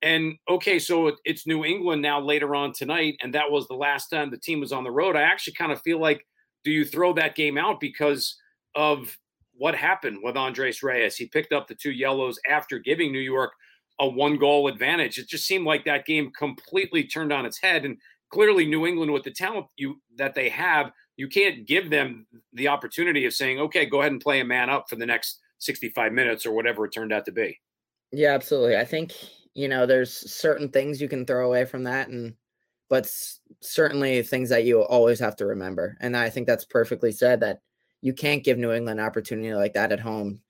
And 0.04 0.36
okay, 0.50 0.80
so 0.80 1.16
it's 1.24 1.48
New 1.48 1.64
England 1.64 2.02
now 2.02 2.20
later 2.20 2.56
on 2.56 2.74
tonight, 2.74 3.16
and 3.24 3.34
that 3.34 3.50
was 3.50 3.68
the 3.68 3.74
last 3.74 4.10
time 4.10 4.30
the 4.30 4.38
team 4.38 4.60
was 4.60 4.74
on 4.74 4.84
the 4.84 4.92
road. 4.92 5.16
I 5.16 5.22
actually 5.22 5.54
kind 5.54 5.72
of 5.72 5.82
feel 5.82 6.00
like, 6.00 6.26
do 6.66 6.72
you 6.72 6.84
throw 6.84 7.14
that 7.14 7.36
game 7.36 7.58
out 7.58 7.80
because 7.80 8.38
of 8.76 9.18
what 9.54 9.76
happened 9.76 10.20
with 10.22 10.36
Andres 10.36 10.84
Reyes? 10.84 11.16
He 11.16 11.28
picked 11.28 11.54
up 11.54 11.68
the 11.68 11.76
two 11.76 11.92
yellows 11.92 12.38
after 12.50 12.80
giving 12.80 13.14
New 13.14 13.20
York 13.20 13.54
a 14.00 14.08
one 14.08 14.38
goal 14.38 14.68
advantage. 14.68 15.18
It 15.18 15.30
just 15.30 15.48
seemed 15.48 15.66
like 15.66 15.86
that 15.86 16.06
game 16.06 16.32
completely 16.38 17.06
turned 17.06 17.32
on 17.32 17.46
its 17.46 17.62
head. 17.62 17.86
And 17.86 17.98
clearly, 18.30 18.66
New 18.66 18.86
England, 18.86 19.14
with 19.14 19.24
the 19.24 19.32
talent 19.32 19.68
you 19.78 20.02
that 20.18 20.36
they 20.36 20.50
have, 20.50 20.92
you 21.16 21.30
can't 21.30 21.66
give 21.66 21.90
them 21.90 22.28
the 22.52 22.68
opportunity 22.68 23.26
of 23.26 23.34
saying, 23.34 23.60
okay, 23.60 23.86
go 23.86 24.02
ahead 24.02 24.12
and 24.12 24.22
play 24.22 24.42
a 24.42 24.46
man 24.46 24.70
up 24.70 24.90
for 24.90 24.98
the 24.98 25.06
next 25.06 25.40
65 25.60 26.12
minutes 26.12 26.46
or 26.46 26.52
whatever 26.52 26.86
it 26.86 26.92
turned 26.92 27.14
out 27.14 27.26
to 27.26 27.32
be. 27.32 27.58
Yeah, 28.12 28.34
absolutely. 28.34 28.76
I 28.78 28.86
think, 28.86 29.14
you 29.56 29.68
know, 29.68 29.86
there's 29.86 30.32
certain 30.32 30.70
things 30.70 31.02
you 31.02 31.10
can 31.10 31.26
throw 31.26 31.46
away 31.48 31.66
from 31.66 31.84
that 31.84 32.10
and 32.10 32.36
but 32.90 33.12
certainly 33.62 34.22
things 34.22 34.50
that 34.50 34.66
you 34.66 34.82
always 34.84 35.20
have 35.20 35.36
to 35.38 35.46
remember. 35.48 35.98
And 36.02 36.16
I 36.16 36.30
think 36.30 36.48
that's 36.48 36.66
perfectly 36.66 37.12
said 37.12 37.40
that 37.40 37.60
you 38.02 38.14
can't 38.14 38.44
give 38.44 38.58
New 38.58 38.72
England 38.72 39.00
an 39.00 39.06
opportunity 39.06 39.54
like 39.54 39.74
that 39.74 39.92
at 39.92 40.00
home 40.00 40.42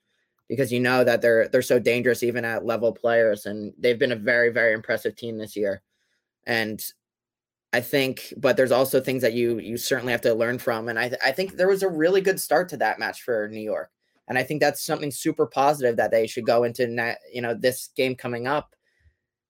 because 0.49 0.71
you 0.71 0.79
know 0.79 1.03
that 1.03 1.21
they're 1.21 1.47
they're 1.49 1.61
so 1.61 1.79
dangerous 1.79 2.23
even 2.23 2.45
at 2.45 2.65
level 2.65 2.91
players 2.91 3.45
and 3.45 3.73
they've 3.79 3.99
been 3.99 4.11
a 4.11 4.17
very 4.17 4.49
very 4.49 4.73
impressive 4.73 5.15
team 5.15 5.37
this 5.37 5.55
year. 5.55 5.81
And 6.45 6.83
I 7.73 7.81
think, 7.81 8.33
but 8.37 8.55
there's 8.55 8.71
also 8.71 9.01
things 9.01 9.23
that 9.23 9.33
you 9.33 9.57
you 9.59 9.77
certainly 9.77 10.11
have 10.11 10.21
to 10.21 10.33
learn 10.35 10.59
from. 10.59 10.89
And 10.89 10.99
I 10.99 11.09
th- 11.09 11.21
I 11.25 11.31
think 11.31 11.53
there 11.57 11.67
was 11.67 11.81
a 11.83 11.89
really 11.89 12.21
good 12.21 12.39
start 12.39 12.69
to 12.69 12.77
that 12.77 12.99
match 12.99 13.23
for 13.23 13.47
New 13.49 13.61
York, 13.61 13.89
and 14.27 14.37
I 14.37 14.43
think 14.43 14.61
that's 14.61 14.83
something 14.83 15.09
super 15.11 15.47
positive 15.47 15.97
that 15.97 16.11
they 16.11 16.27
should 16.27 16.45
go 16.45 16.63
into 16.65 16.87
net, 16.87 17.19
you 17.33 17.41
know 17.41 17.55
this 17.55 17.89
game 17.95 18.15
coming 18.15 18.45
up, 18.47 18.75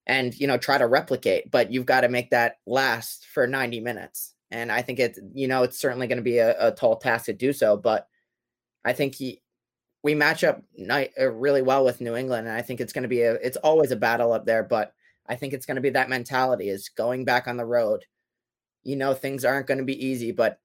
and 0.07 0.37
you 0.39 0.47
know 0.47 0.57
try 0.57 0.77
to 0.77 0.87
replicate. 0.87 1.51
But 1.51 1.71
you've 1.71 1.85
got 1.85 2.01
to 2.01 2.09
make 2.09 2.29
that 2.31 2.57
last 2.65 3.25
for 3.27 3.47
90 3.47 3.79
minutes, 3.81 4.33
and 4.51 4.71
I 4.71 4.81
think 4.81 4.99
it's 4.99 5.19
you 5.33 5.47
know 5.47 5.63
it's 5.63 5.79
certainly 5.79 6.07
going 6.07 6.17
to 6.17 6.23
be 6.23 6.37
a, 6.37 6.67
a, 6.67 6.71
tall 6.71 6.97
task 6.97 7.25
to 7.25 7.33
do 7.33 7.53
so. 7.53 7.77
But 7.77 8.07
I 8.85 8.93
think 8.93 9.15
he, 9.15 9.41
we 10.03 10.15
match 10.15 10.43
up 10.43 10.61
night, 10.77 11.11
uh, 11.19 11.31
really 11.31 11.61
well 11.61 11.85
with 11.85 12.01
New 12.01 12.15
England, 12.15 12.47
and 12.47 12.55
I 12.55 12.61
think 12.61 12.81
it's 12.81 12.93
going 12.93 13.03
to 13.03 13.09
be 13.09 13.21
a 13.21 13.33
it's 13.35 13.57
always 13.57 13.91
a 13.91 13.97
battle 13.97 14.33
up 14.33 14.45
there, 14.45 14.63
but. 14.63 14.93
I 15.25 15.37
think 15.37 15.53
it's 15.53 15.65
going 15.65 15.75
to 15.75 15.81
be 15.81 15.91
that 15.91 16.09
mentality 16.09 16.67
is 16.67 16.89
going 16.89 17.23
back 17.23 17.47
on 17.47 17.55
the 17.55 17.63
road 17.63 18.03
you 18.83 18.95
know 18.95 19.13
things 19.13 19.45
aren't 19.45 19.67
going 19.67 19.77
to 19.77 19.83
be 19.83 20.05
easy, 20.05 20.31
but 20.31 20.59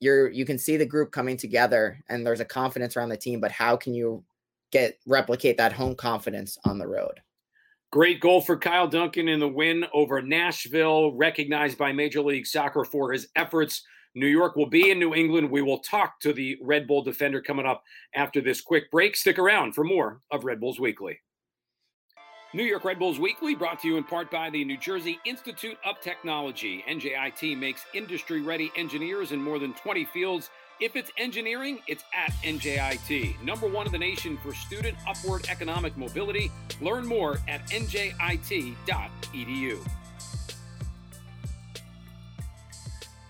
you're 0.00 0.28
you 0.28 0.44
can 0.44 0.58
see 0.58 0.76
the 0.76 0.86
group 0.86 1.10
coming 1.10 1.36
together 1.36 2.02
and 2.08 2.26
there's 2.26 2.40
a 2.40 2.44
confidence 2.44 2.96
around 2.96 3.08
the 3.08 3.16
team, 3.16 3.40
but 3.40 3.52
how 3.52 3.76
can 3.76 3.94
you 3.94 4.24
get 4.70 4.98
replicate 5.06 5.56
that 5.56 5.72
home 5.72 5.94
confidence 5.94 6.58
on 6.64 6.78
the 6.78 6.86
road? 6.86 7.20
Great 7.94 8.18
goal 8.18 8.40
for 8.40 8.56
Kyle 8.56 8.88
Duncan 8.88 9.28
in 9.28 9.38
the 9.38 9.46
win 9.46 9.86
over 9.94 10.20
Nashville, 10.20 11.12
recognized 11.12 11.78
by 11.78 11.92
Major 11.92 12.22
League 12.22 12.44
Soccer 12.44 12.84
for 12.84 13.12
his 13.12 13.28
efforts. 13.36 13.84
New 14.16 14.26
York 14.26 14.56
will 14.56 14.66
be 14.66 14.90
in 14.90 14.98
New 14.98 15.14
England. 15.14 15.48
We 15.48 15.62
will 15.62 15.78
talk 15.78 16.18
to 16.22 16.32
the 16.32 16.58
Red 16.60 16.88
Bull 16.88 17.04
defender 17.04 17.40
coming 17.40 17.66
up 17.66 17.84
after 18.16 18.40
this 18.40 18.60
quick 18.60 18.90
break. 18.90 19.14
Stick 19.14 19.38
around 19.38 19.76
for 19.76 19.84
more 19.84 20.20
of 20.32 20.42
Red 20.42 20.58
Bulls 20.58 20.80
Weekly. 20.80 21.20
New 22.52 22.64
York 22.64 22.84
Red 22.84 22.98
Bulls 22.98 23.20
Weekly 23.20 23.54
brought 23.54 23.78
to 23.82 23.86
you 23.86 23.96
in 23.96 24.02
part 24.02 24.28
by 24.28 24.50
the 24.50 24.64
New 24.64 24.76
Jersey 24.76 25.20
Institute 25.24 25.78
of 25.84 26.00
Technology. 26.00 26.84
NJIT 26.88 27.56
makes 27.56 27.86
industry 27.94 28.42
ready 28.42 28.72
engineers 28.76 29.30
in 29.30 29.40
more 29.40 29.60
than 29.60 29.72
20 29.72 30.04
fields. 30.06 30.50
If 30.80 30.96
it's 30.96 31.12
engineering, 31.16 31.78
it's 31.86 32.02
at 32.12 32.32
NJIT. 32.42 33.40
Number 33.42 33.68
one 33.68 33.86
in 33.86 33.92
the 33.92 33.98
nation 33.98 34.36
for 34.38 34.52
student 34.52 34.96
upward 35.06 35.46
economic 35.48 35.96
mobility. 35.96 36.50
Learn 36.80 37.06
more 37.06 37.38
at 37.46 37.64
njit.edu. 37.68 38.74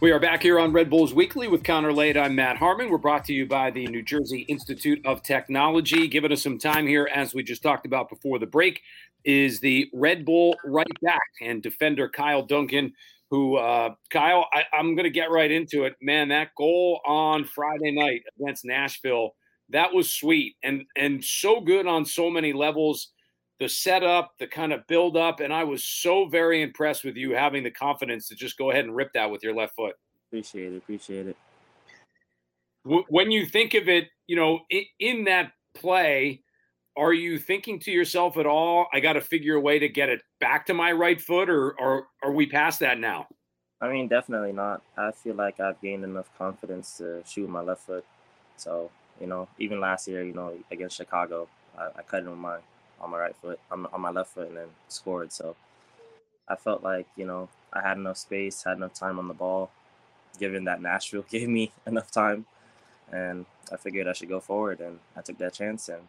We 0.01 0.11
are 0.11 0.19
back 0.19 0.43
here 0.43 0.59
on 0.59 0.73
Red 0.73 0.89
Bulls 0.89 1.13
Weekly 1.13 1.49
with 1.49 1.63
Connor 1.63 1.93
Lade. 1.93 2.17
I'm 2.17 2.35
Matt 2.35 2.57
Harmon. 2.57 2.91
We're 2.91 2.99
brought 2.99 3.25
to 3.27 3.35
you 3.35 3.47
by 3.47 3.71
the 3.71 3.87
New 3.89 4.03
Jersey 4.03 4.41
Institute 4.49 5.05
of 5.05 5.23
Technology. 5.23 6.09
Giving 6.09 6.33
us 6.33 6.43
some 6.43 6.59
time 6.59 6.87
here, 6.87 7.09
as 7.15 7.35
we 7.35 7.43
just 7.43 7.63
talked 7.63 7.85
about 7.85 8.09
before 8.09 8.39
the 8.39 8.47
break, 8.47 8.81
is 9.25 9.61
the 9.61 9.91
Red 9.93 10.25
Bull 10.25 10.57
right 10.65 10.87
back 11.03 11.21
and 11.43 11.63
defender 11.63 12.09
Kyle 12.09 12.43
Duncan. 12.43 12.95
Who, 13.35 13.57
uh, 13.57 13.95
Kyle, 14.11 14.47
I, 14.53 14.63
I'm 14.73 14.95
going 14.95 15.07
to 15.07 15.11
get 15.11 15.33
right 15.33 15.51
into 15.51 15.83
it. 15.87 15.97
Man, 16.01 16.29
that 16.29 16.51
goal 16.57 17.01
on 17.05 17.45
Friday 17.45 17.91
night 17.91 18.23
against 18.39 18.65
Nashville, 18.65 19.35
that 19.71 19.93
was 19.93 20.15
sweet 20.15 20.55
and 20.63 20.85
and 20.97 21.25
so 21.25 21.61
good 21.61 21.89
on 21.89 22.05
so 22.05 22.31
many 22.31 22.53
levels. 22.53 23.11
The 23.59 23.69
setup, 23.69 24.35
the 24.39 24.47
kind 24.47 24.73
of 24.73 24.87
build 24.87 25.17
up, 25.17 25.41
and 25.41 25.53
I 25.53 25.65
was 25.65 25.83
so 25.83 26.29
very 26.29 26.63
impressed 26.63 27.03
with 27.03 27.17
you 27.17 27.35
having 27.35 27.65
the 27.65 27.73
confidence 27.73 28.29
to 28.29 28.37
just 28.37 28.57
go 28.57 28.71
ahead 28.71 28.85
and 28.85 28.95
rip 28.95 29.13
that 29.15 29.33
with 29.33 29.43
your 29.43 29.57
left 29.57 29.75
foot. 29.75 29.97
Appreciate 30.29 30.73
it. 30.73 30.77
Appreciate 30.77 31.27
it. 31.27 31.37
When 32.85 33.33
you 33.33 33.47
think 33.47 33.75
of 33.75 33.89
it, 33.89 34.11
you 34.29 34.37
know, 34.37 34.61
in 35.01 35.25
that 35.25 35.51
play, 35.75 36.44
are 36.97 37.13
you 37.13 37.39
thinking 37.39 37.79
to 37.81 37.91
yourself 37.91 38.37
at 38.37 38.47
all, 38.47 38.87
I 38.93 39.01
got 39.01 39.15
to 39.15 39.21
figure 39.21 39.57
a 39.57 39.61
way 39.61 39.79
to 39.79 39.89
get 39.89 40.09
it 40.09 40.23
back 40.41 40.67
to 40.67 40.75
my 40.75 40.93
right 40.93 41.21
foot, 41.21 41.51
or, 41.51 41.79
or 41.81 42.07
are 42.23 42.33
we 42.33 42.47
past 42.47 42.81
that 42.81 42.99
now? 42.99 43.27
I 43.81 43.91
mean, 43.91 44.09
definitely 44.09 44.53
not. 44.53 44.83
I 44.97 45.11
feel 45.11 45.35
like 45.35 45.61
I've 45.61 45.81
gained 45.81 46.05
enough 46.05 46.31
confidence 46.39 46.99
to 46.99 47.23
shoot 47.27 47.49
my 47.49 47.61
left 47.61 47.83
foot. 47.83 48.05
So, 48.57 48.91
you 49.21 49.27
know, 49.27 49.49
even 49.59 49.81
last 49.81 50.07
year, 50.07 50.23
you 50.23 50.33
know, 50.33 50.57
against 50.71 50.97
Chicago, 50.97 51.49
I, 51.77 51.89
I 51.99 52.03
cut 52.03 52.23
it 52.23 52.29
on 52.29 52.39
my 52.39 52.59
on 53.01 53.11
my 53.11 53.19
right 53.19 53.37
foot, 53.37 53.59
on, 53.71 53.87
on 53.93 54.01
my 54.01 54.11
left 54.11 54.33
foot, 54.33 54.49
and 54.49 54.57
then 54.57 54.69
scored. 54.89 55.33
So, 55.33 55.57
I 56.49 56.57
felt 56.57 56.83
like 56.83 57.07
you 57.17 57.27
know 57.27 57.49
I 57.73 57.81
had 57.81 57.97
enough 57.97 58.19
space, 58.19 58.63
had 58.63 58.77
enough 58.77 58.95
time 58.95 59.19
on 59.19 59.29
the 59.29 59.35
ball, 59.35 59.71
given 60.39 60.65
that 60.65 60.81
Nashville 60.81 61.27
gave 61.31 61.49
me 61.49 61.73
enough 61.87 62.11
time, 62.11 62.47
and 63.13 63.45
I 63.73 63.77
figured 63.77 64.07
I 64.07 64.13
should 64.13 64.29
go 64.29 64.41
forward, 64.41 64.81
and 64.81 65.01
I 65.17 65.23
took 65.23 65.39
that 65.39 65.55
chance, 65.55 65.89
and 65.89 66.03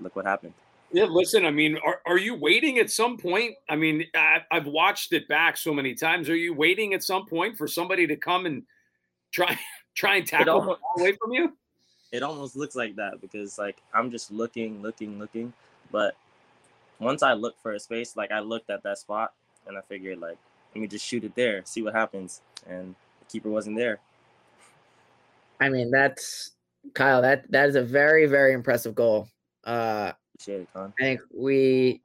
look 0.00 0.16
what 0.16 0.26
happened. 0.26 0.54
Yeah, 0.90 1.04
listen, 1.04 1.44
I 1.44 1.50
mean, 1.50 1.76
are, 1.84 2.00
are 2.06 2.16
you 2.16 2.34
waiting 2.34 2.78
at 2.78 2.90
some 2.90 3.18
point? 3.18 3.56
I 3.68 3.76
mean, 3.76 4.06
I, 4.14 4.38
I've 4.50 4.66
watched 4.66 5.12
it 5.12 5.28
back 5.28 5.58
so 5.58 5.74
many 5.74 5.94
times. 5.94 6.30
Are 6.30 6.36
you 6.36 6.54
waiting 6.54 6.94
at 6.94 7.02
some 7.02 7.26
point 7.26 7.58
for 7.58 7.68
somebody 7.68 8.06
to 8.06 8.16
come 8.16 8.46
and 8.46 8.62
try 9.32 9.58
try 9.94 10.16
and 10.16 10.26
tackle 10.26 10.60
almost, 10.60 10.80
away 10.96 11.12
from 11.20 11.32
you? 11.32 11.52
It 12.10 12.22
almost 12.22 12.56
looks 12.56 12.74
like 12.74 12.96
that 12.96 13.20
because 13.20 13.58
like 13.58 13.82
I'm 13.92 14.10
just 14.10 14.30
looking, 14.30 14.80
looking, 14.80 15.18
looking, 15.18 15.52
but 15.92 16.16
once 17.00 17.22
I 17.22 17.34
look 17.34 17.56
for 17.62 17.72
a 17.72 17.80
space, 17.80 18.16
like 18.16 18.32
I 18.32 18.40
looked 18.40 18.70
at 18.70 18.82
that 18.84 18.96
spot 18.96 19.34
and 19.66 19.76
I 19.76 19.82
figured 19.82 20.18
like 20.18 20.38
let 20.74 20.80
me 20.80 20.86
just 20.86 21.04
shoot 21.04 21.22
it 21.22 21.34
there, 21.34 21.62
see 21.66 21.82
what 21.82 21.94
happens, 21.94 22.40
and 22.66 22.94
the 23.20 23.26
keeper 23.26 23.50
wasn't 23.50 23.76
there. 23.76 24.00
I 25.60 25.68
mean, 25.68 25.90
that's 25.90 26.52
Kyle. 26.94 27.20
That 27.20 27.50
that 27.50 27.68
is 27.68 27.74
a 27.74 27.82
very 27.82 28.24
very 28.24 28.54
impressive 28.54 28.94
goal. 28.94 29.28
Uh, 29.64 30.12
it. 30.46 30.68
I 30.74 30.88
think 30.98 31.20
we, 31.34 32.00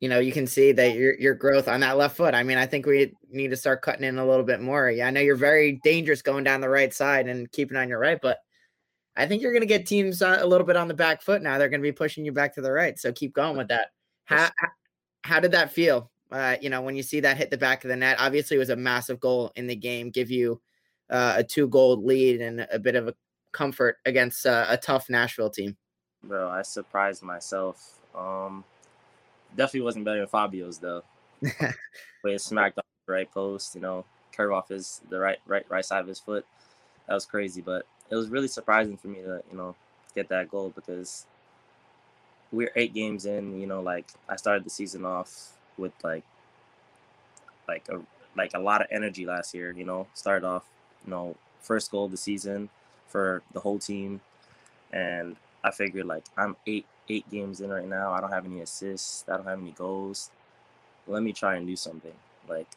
you 0.00 0.08
know, 0.08 0.18
you 0.18 0.32
can 0.32 0.46
see 0.46 0.72
that 0.72 0.94
your 0.94 1.14
your 1.18 1.34
growth 1.34 1.68
on 1.68 1.80
that 1.80 1.96
left 1.96 2.16
foot. 2.16 2.34
I 2.34 2.42
mean, 2.42 2.58
I 2.58 2.66
think 2.66 2.86
we 2.86 3.12
need 3.30 3.50
to 3.50 3.56
start 3.56 3.82
cutting 3.82 4.04
in 4.04 4.18
a 4.18 4.26
little 4.26 4.44
bit 4.44 4.60
more. 4.60 4.90
Yeah, 4.90 5.06
I 5.06 5.10
know 5.10 5.20
you're 5.20 5.36
very 5.36 5.80
dangerous 5.84 6.22
going 6.22 6.44
down 6.44 6.60
the 6.60 6.68
right 6.68 6.92
side 6.92 7.28
and 7.28 7.50
keeping 7.52 7.76
on 7.76 7.88
your 7.88 7.98
right, 7.98 8.18
but 8.20 8.38
I 9.16 9.26
think 9.26 9.42
you're 9.42 9.52
going 9.52 9.62
to 9.62 9.66
get 9.66 9.86
teams 9.86 10.20
a 10.20 10.44
little 10.44 10.66
bit 10.66 10.76
on 10.76 10.88
the 10.88 10.94
back 10.94 11.22
foot 11.22 11.42
now. 11.42 11.58
They're 11.58 11.68
going 11.68 11.80
to 11.80 11.86
be 11.86 11.92
pushing 11.92 12.24
you 12.24 12.32
back 12.32 12.54
to 12.54 12.60
the 12.60 12.72
right. 12.72 12.98
So 12.98 13.12
keep 13.12 13.32
going 13.34 13.56
with 13.56 13.68
that. 13.68 13.88
How 14.24 14.50
how 15.22 15.40
did 15.40 15.52
that 15.52 15.72
feel? 15.72 16.10
Uh, 16.30 16.56
you 16.60 16.70
know, 16.70 16.82
when 16.82 16.96
you 16.96 17.02
see 17.02 17.20
that 17.20 17.36
hit 17.36 17.50
the 17.50 17.58
back 17.58 17.84
of 17.84 17.88
the 17.88 17.96
net, 17.96 18.16
obviously 18.18 18.56
it 18.56 18.60
was 18.60 18.70
a 18.70 18.76
massive 18.76 19.20
goal 19.20 19.52
in 19.56 19.66
the 19.66 19.76
game, 19.76 20.10
give 20.10 20.30
you 20.30 20.60
uh, 21.10 21.34
a 21.36 21.44
two 21.44 21.68
goal 21.68 22.02
lead 22.04 22.40
and 22.40 22.66
a 22.72 22.78
bit 22.78 22.96
of 22.96 23.08
a 23.08 23.14
comfort 23.52 23.98
against 24.04 24.44
uh, 24.44 24.66
a 24.68 24.76
tough 24.76 25.08
Nashville 25.08 25.50
team. 25.50 25.76
Bro, 26.26 26.50
I 26.50 26.62
surprised 26.62 27.22
myself. 27.22 27.98
Um, 28.14 28.64
definitely 29.54 29.82
wasn't 29.82 30.04
better 30.04 30.20
than 30.20 30.28
Fabio's 30.28 30.78
though. 30.78 31.02
but 31.42 32.32
it 32.32 32.40
smacked 32.40 32.78
off 32.78 32.84
the 33.06 33.12
right 33.12 33.30
post, 33.30 33.74
you 33.74 33.80
know, 33.80 34.04
curve 34.32 34.52
off 34.52 34.68
his 34.68 35.00
the 35.10 35.18
right 35.18 35.38
right 35.46 35.64
right 35.68 35.84
side 35.84 36.00
of 36.00 36.06
his 36.06 36.18
foot. 36.18 36.44
That 37.06 37.14
was 37.14 37.26
crazy, 37.26 37.60
but 37.60 37.86
it 38.10 38.16
was 38.16 38.28
really 38.28 38.48
surprising 38.48 38.96
for 38.96 39.08
me 39.08 39.16
to 39.22 39.42
you 39.50 39.56
know 39.56 39.74
get 40.14 40.28
that 40.28 40.50
goal 40.50 40.72
because 40.74 41.26
we're 42.52 42.72
eight 42.76 42.94
games 42.94 43.26
in. 43.26 43.60
You 43.60 43.66
know, 43.66 43.80
like 43.80 44.06
I 44.28 44.36
started 44.36 44.64
the 44.64 44.70
season 44.70 45.04
off 45.04 45.52
with 45.78 45.92
like 46.02 46.24
like 47.68 47.88
a 47.88 48.00
like 48.36 48.52
a 48.54 48.60
lot 48.60 48.80
of 48.80 48.88
energy 48.90 49.26
last 49.26 49.54
year. 49.54 49.72
You 49.72 49.84
know, 49.84 50.06
started 50.14 50.46
off 50.46 50.64
you 51.04 51.10
know 51.10 51.36
first 51.60 51.90
goal 51.90 52.06
of 52.06 52.10
the 52.10 52.16
season 52.16 52.68
for 53.08 53.42
the 53.52 53.60
whole 53.60 53.78
team, 53.78 54.20
and 54.92 55.36
I 55.66 55.72
figured 55.72 56.06
like 56.06 56.24
I'm 56.36 56.54
eight 56.68 56.86
eight 57.08 57.28
games 57.28 57.60
in 57.60 57.70
right 57.70 57.88
now. 57.88 58.12
I 58.12 58.20
don't 58.20 58.30
have 58.30 58.46
any 58.46 58.60
assists. 58.60 59.24
I 59.28 59.36
don't 59.36 59.46
have 59.46 59.60
any 59.60 59.72
goals. 59.72 60.30
Let 61.08 61.24
me 61.24 61.32
try 61.32 61.56
and 61.56 61.66
do 61.66 61.74
something. 61.74 62.12
Like 62.48 62.68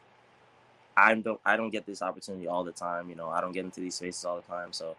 I 0.98 1.14
don't 1.14 1.40
I 1.46 1.56
don't 1.56 1.70
get 1.70 1.86
this 1.86 2.02
opportunity 2.02 2.48
all 2.48 2.64
the 2.64 2.72
time. 2.72 3.08
You 3.08 3.16
know, 3.16 3.30
I 3.30 3.42
don't 3.42 3.52
get 3.52 3.64
into 3.64 3.80
these 3.80 3.94
spaces 3.94 4.26
all 4.26 4.38
the 4.38 4.42
time. 4.42 4.74
So 4.74 4.96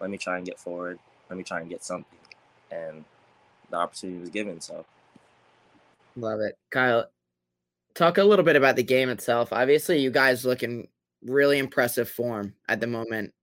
let 0.00 0.08
me 0.08 0.18
try 0.18 0.36
and 0.36 0.46
get 0.46 0.60
forward. 0.60 1.00
Let 1.28 1.36
me 1.36 1.42
try 1.42 1.60
and 1.60 1.68
get 1.68 1.82
something. 1.82 2.18
And 2.70 3.04
the 3.70 3.76
opportunity 3.76 4.20
was 4.20 4.30
given. 4.30 4.60
So 4.60 4.84
love 6.14 6.38
it, 6.38 6.56
Kyle. 6.70 7.10
Talk 7.94 8.18
a 8.18 8.24
little 8.24 8.44
bit 8.44 8.54
about 8.54 8.76
the 8.76 8.84
game 8.84 9.08
itself. 9.08 9.52
Obviously, 9.52 9.98
you 9.98 10.12
guys 10.12 10.44
look 10.44 10.62
in 10.62 10.86
really 11.24 11.58
impressive 11.58 12.08
form 12.08 12.54
at 12.68 12.80
the 12.80 12.86
moment. 12.86 13.34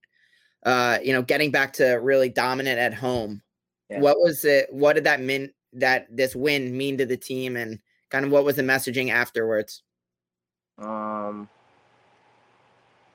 Uh, 0.64 1.00
you 1.04 1.12
know, 1.12 1.22
getting 1.22 1.52
back 1.52 1.74
to 1.74 1.96
really 1.96 2.30
dominant 2.30 2.80
at 2.80 2.94
home. 2.94 3.42
Yeah. 3.90 4.00
What 4.00 4.20
was 4.20 4.46
it? 4.46 4.72
What 4.72 4.94
did 4.94 5.04
that 5.06 5.22
mean? 5.22 5.52
That 5.74 6.08
this 6.10 6.36
win 6.36 6.76
mean 6.76 6.98
to 6.98 7.06
the 7.06 7.18
team, 7.18 7.56
and 7.56 7.80
kind 8.10 8.26
of 8.26 8.32
what 8.32 8.44
was 8.44 8.56
the 8.56 8.64
messaging 8.64 9.12
afterwards? 9.12 9.84
Um, 10.80 11.50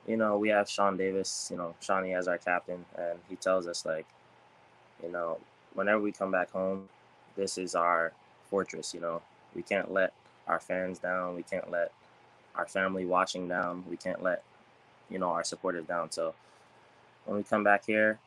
you 0.07 0.17
know, 0.17 0.39
we 0.39 0.51
have 0.51 0.69
Sean 0.69 0.97
Davis, 0.97 1.49
you 1.51 1.57
know, 1.57 1.75
Shawnee 1.81 2.15
as 2.15 2.29
our 2.29 2.39
captain, 2.39 2.85
and 2.97 3.19
he 3.29 3.37
tells 3.37 3.67
us 3.67 3.85
like, 3.87 4.07
you 5.03 5.11
know, 5.11 5.39
whenever 5.73 6.01
we 6.01 6.13
come 6.13 6.31
back 6.31 6.51
home, 6.51 6.89
this 7.37 7.59
is 7.59 7.75
our 7.75 8.13
fortress. 8.51 8.95
You 8.95 9.01
know, 9.01 9.23
we 9.55 9.63
can't 9.63 9.93
let 9.93 10.13
our 10.47 10.61
fans 10.61 10.99
down. 10.99 11.35
We 11.35 11.43
can't 11.43 11.71
let 11.71 11.91
our 12.55 12.67
family 12.67 13.05
watching 13.07 13.49
down. 13.49 13.85
We 13.89 13.97
can't 13.97 14.23
let, 14.23 14.43
you 15.11 15.19
know, 15.19 15.31
our 15.31 15.45
supporters 15.45 15.87
down. 15.87 16.11
So 16.13 16.35
when 17.25 17.37
we 17.37 17.43
come 17.43 17.65
back 17.65 17.85
here, 17.87 18.19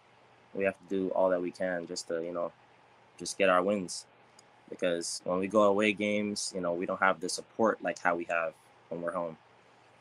we 0.54 0.64
have 0.64 0.78
to 0.78 0.86
do 0.90 1.10
all 1.10 1.30
that 1.30 1.42
we 1.42 1.52
can 1.52 1.88
just 1.88 2.08
to, 2.08 2.24
you 2.24 2.32
know, 2.32 2.52
just 3.18 3.38
get 3.38 3.50
our 3.50 3.64
wins. 3.64 4.06
Because 4.70 5.22
when 5.24 5.40
we 5.40 5.48
go 5.48 5.64
away 5.64 5.94
games, 5.94 6.52
you 6.54 6.62
know, 6.62 6.74
we 6.74 6.86
don't 6.86 7.00
have 7.00 7.20
the 7.20 7.30
support 7.30 7.82
like 7.82 8.00
how 8.00 8.16
we 8.16 8.26
have 8.26 8.54
when 8.90 9.02
we're 9.02 9.12
home. 9.12 9.38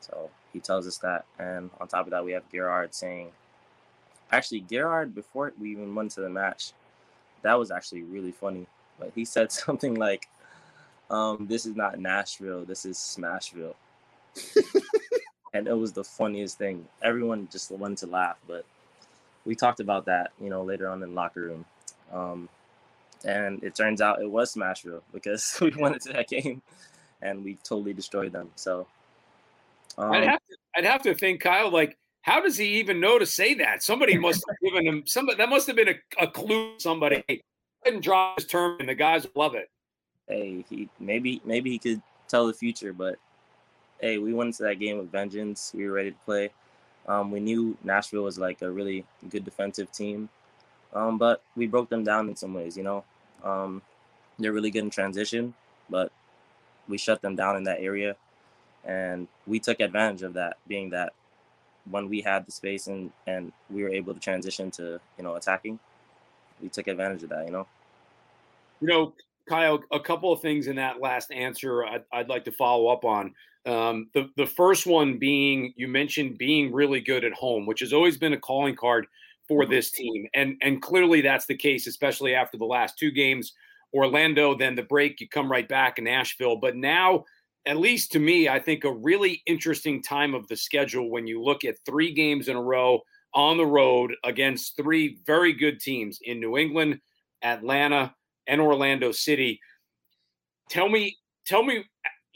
So 0.01 0.29
he 0.53 0.59
tells 0.59 0.87
us 0.87 0.97
that. 0.99 1.25
And 1.39 1.69
on 1.79 1.87
top 1.87 2.05
of 2.05 2.11
that, 2.11 2.25
we 2.25 2.33
have 2.33 2.49
Gerard 2.51 2.93
saying, 2.93 3.31
actually, 4.31 4.61
Gerard, 4.61 5.15
before 5.15 5.53
we 5.59 5.71
even 5.71 5.93
went 5.95 6.11
to 6.11 6.21
the 6.21 6.29
match, 6.29 6.73
that 7.43 7.53
was 7.53 7.71
actually 7.71 8.03
really 8.03 8.31
funny. 8.31 8.67
But 8.99 9.11
he 9.15 9.25
said 9.25 9.51
something 9.51 9.95
like, 9.95 10.27
um, 11.09 11.47
this 11.49 11.65
is 11.65 11.75
not 11.75 11.99
Nashville, 11.99 12.65
this 12.65 12.85
is 12.85 12.97
Smashville. 12.97 13.75
and 15.53 15.67
it 15.67 15.77
was 15.77 15.93
the 15.93 16.03
funniest 16.03 16.57
thing. 16.57 16.85
Everyone 17.01 17.47
just 17.51 17.71
wanted 17.71 17.97
to 17.99 18.07
laugh, 18.07 18.37
but 18.45 18.65
we 19.47 19.55
talked 19.55 19.79
about 19.79 20.05
that, 20.05 20.31
you 20.41 20.49
know, 20.49 20.61
later 20.61 20.89
on 20.89 21.01
in 21.01 21.09
the 21.09 21.15
locker 21.15 21.41
room. 21.41 21.65
Um, 22.11 22.49
and 23.25 23.63
it 23.63 23.73
turns 23.73 24.01
out 24.01 24.21
it 24.21 24.29
was 24.29 24.53
Smashville 24.53 25.01
because 25.13 25.57
we 25.61 25.71
went 25.77 25.95
into 25.95 26.13
that 26.13 26.27
game 26.27 26.61
and 27.21 27.43
we 27.43 27.55
totally 27.63 27.93
destroyed 27.93 28.33
them. 28.33 28.49
So 28.55 28.85
um, 29.97 30.11
I'd 30.11 30.25
have 30.25 30.39
to, 30.49 30.57
I'd 30.75 30.85
have 30.85 31.01
to 31.03 31.15
think, 31.15 31.41
Kyle, 31.41 31.71
like, 31.71 31.97
how 32.21 32.41
does 32.41 32.57
he 32.57 32.79
even 32.79 32.99
know 32.99 33.17
to 33.17 33.25
say 33.25 33.53
that? 33.55 33.81
Somebody 33.81 34.17
must 34.17 34.43
have 34.47 34.57
given 34.61 34.85
him 34.85 35.03
somebody 35.05 35.37
that 35.37 35.49
must 35.49 35.65
have 35.67 35.77
been 35.77 35.87
a, 35.87 36.23
a 36.23 36.27
clue. 36.27 36.73
Somebody 36.77 37.23
didn't 37.85 38.01
drop 38.01 38.37
his 38.37 38.45
term, 38.45 38.75
and 38.81 38.89
the 38.89 38.95
guys 38.95 39.25
love 39.33 39.55
it. 39.55 39.69
Hey, 40.27 40.65
he 40.69 40.89
maybe 40.99 41.41
maybe 41.45 41.69
he 41.69 41.79
could 41.79 42.01
tell 42.27 42.45
the 42.45 42.53
future, 42.53 42.91
but 42.91 43.17
hey, 44.01 44.17
we 44.17 44.33
went 44.33 44.47
into 44.47 44.63
that 44.63 44.75
game 44.75 44.97
with 44.97 45.09
vengeance. 45.09 45.71
We 45.73 45.85
were 45.85 45.93
ready 45.93 46.11
to 46.11 46.17
play. 46.25 46.49
Um, 47.07 47.31
we 47.31 47.39
knew 47.39 47.77
Nashville 47.83 48.23
was 48.23 48.37
like 48.37 48.61
a 48.61 48.69
really 48.69 49.05
good 49.29 49.45
defensive 49.45 49.91
team, 49.91 50.29
um, 50.93 51.17
but 51.17 51.41
we 51.55 51.67
broke 51.67 51.89
them 51.89 52.03
down 52.03 52.27
in 52.27 52.35
some 52.35 52.53
ways. 52.53 52.75
You 52.75 52.83
know, 52.83 53.03
um, 53.43 53.81
they're 54.39 54.53
really 54.53 54.71
good 54.71 54.83
in 54.83 54.89
transition, 54.89 55.53
but 55.89 56.11
we 56.87 56.97
shut 56.97 57.21
them 57.21 57.35
down 57.35 57.55
in 57.55 57.63
that 57.63 57.79
area. 57.79 58.15
And 58.85 59.27
we 59.45 59.59
took 59.59 59.79
advantage 59.79 60.21
of 60.21 60.33
that 60.33 60.57
being 60.67 60.89
that 60.91 61.13
when 61.89 62.09
we 62.09 62.21
had 62.21 62.45
the 62.45 62.51
space 62.51 62.87
and 62.87 63.11
and 63.27 63.51
we 63.69 63.83
were 63.83 63.89
able 63.89 64.13
to 64.13 64.19
transition 64.19 64.71
to 64.71 64.99
you 65.17 65.23
know 65.23 65.35
attacking 65.35 65.79
we 66.61 66.69
took 66.69 66.87
advantage 66.87 67.23
of 67.23 67.29
that 67.29 67.45
you 67.45 67.51
know? 67.51 67.67
You 68.81 68.87
know 68.87 69.13
kyle 69.47 69.81
a 69.91 69.99
couple 69.99 70.31
of 70.31 70.41
things 70.41 70.67
in 70.67 70.75
that 70.75 70.99
last 70.99 71.31
answer 71.31 71.85
i'd, 71.85 72.03
I'd 72.11 72.29
like 72.29 72.45
to 72.45 72.51
follow 72.51 72.87
up 72.87 73.05
on 73.05 73.33
um, 73.67 74.09
the, 74.13 74.29
the 74.37 74.45
first 74.45 74.85
one 74.85 75.17
being 75.17 75.73
you 75.75 75.87
mentioned 75.87 76.37
being 76.37 76.71
really 76.71 77.01
good 77.01 77.23
at 77.23 77.33
home 77.33 77.65
which 77.65 77.79
has 77.79 77.93
always 77.93 78.17
been 78.17 78.33
a 78.33 78.39
calling 78.39 78.75
card 78.75 79.07
for 79.47 79.63
mm-hmm. 79.63 79.71
this 79.71 79.91
team 79.91 80.27
and 80.33 80.55
and 80.61 80.81
clearly 80.81 81.21
that's 81.21 81.45
the 81.45 81.55
case 81.55 81.87
especially 81.87 82.33
after 82.33 82.57
the 82.57 82.65
last 82.65 82.97
two 82.97 83.11
games 83.11 83.53
orlando 83.93 84.55
then 84.55 84.75
the 84.75 84.83
break 84.83 85.19
you 85.21 85.27
come 85.27 85.51
right 85.51 85.67
back 85.67 85.97
in 85.97 86.05
nashville 86.05 86.57
but 86.57 86.75
now 86.75 87.23
at 87.67 87.77
least 87.77 88.13
to 88.13 88.19
me, 88.19 88.47
I 88.47 88.59
think 88.59 88.85
a 88.85 88.91
really 88.91 89.43
interesting 89.45 90.01
time 90.01 90.33
of 90.33 90.47
the 90.47 90.55
schedule 90.55 91.11
when 91.11 91.27
you 91.27 91.43
look 91.43 91.65
at 91.65 91.75
three 91.85 92.13
games 92.13 92.47
in 92.47 92.55
a 92.55 92.61
row 92.61 93.01
on 93.33 93.57
the 93.57 93.65
road 93.65 94.15
against 94.23 94.77
three 94.77 95.19
very 95.25 95.51
good 95.51 95.81
teams 95.81 96.19
in 96.23 96.39
New 96.39 96.57
England, 96.57 96.99
Atlanta, 97.41 98.15
and 98.47 98.61
Orlando 98.61 99.11
City. 99.11 99.59
Tell 100.69 100.87
me, 100.87 101.17
tell 101.45 101.61
me 101.61 101.83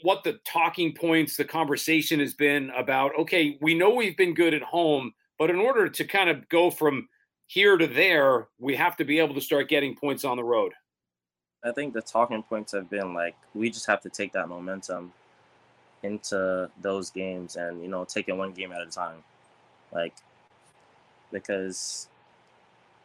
what 0.02 0.24
the 0.24 0.38
talking 0.44 0.94
points, 0.94 1.36
the 1.36 1.44
conversation 1.44 2.20
has 2.20 2.34
been 2.34 2.70
about. 2.76 3.12
Okay, 3.18 3.58
we 3.60 3.74
know 3.74 3.94
we've 3.94 4.16
been 4.16 4.34
good 4.34 4.54
at 4.54 4.62
home, 4.62 5.12
but 5.38 5.50
in 5.50 5.56
order 5.56 5.88
to 5.88 6.04
kind 6.04 6.28
of 6.28 6.48
go 6.48 6.70
from 6.70 7.08
here 7.46 7.76
to 7.76 7.86
there, 7.86 8.48
we 8.58 8.74
have 8.76 8.96
to 8.96 9.04
be 9.04 9.18
able 9.18 9.34
to 9.34 9.40
start 9.40 9.68
getting 9.68 9.94
points 9.94 10.24
on 10.24 10.36
the 10.36 10.44
road. 10.44 10.72
I 11.64 11.70
think 11.70 11.94
the 11.94 12.02
talking 12.02 12.42
points 12.42 12.72
have 12.72 12.90
been 12.90 13.14
like 13.14 13.36
we 13.54 13.70
just 13.70 13.86
have 13.86 14.00
to 14.02 14.08
take 14.08 14.32
that 14.32 14.48
momentum 14.48 15.12
into 16.02 16.68
those 16.80 17.10
games 17.10 17.56
and 17.56 17.80
you 17.82 17.88
know 17.88 18.04
taking 18.04 18.36
one 18.36 18.52
game 18.52 18.72
at 18.72 18.82
a 18.82 18.86
time 18.86 19.22
like 19.92 20.14
because 21.30 22.08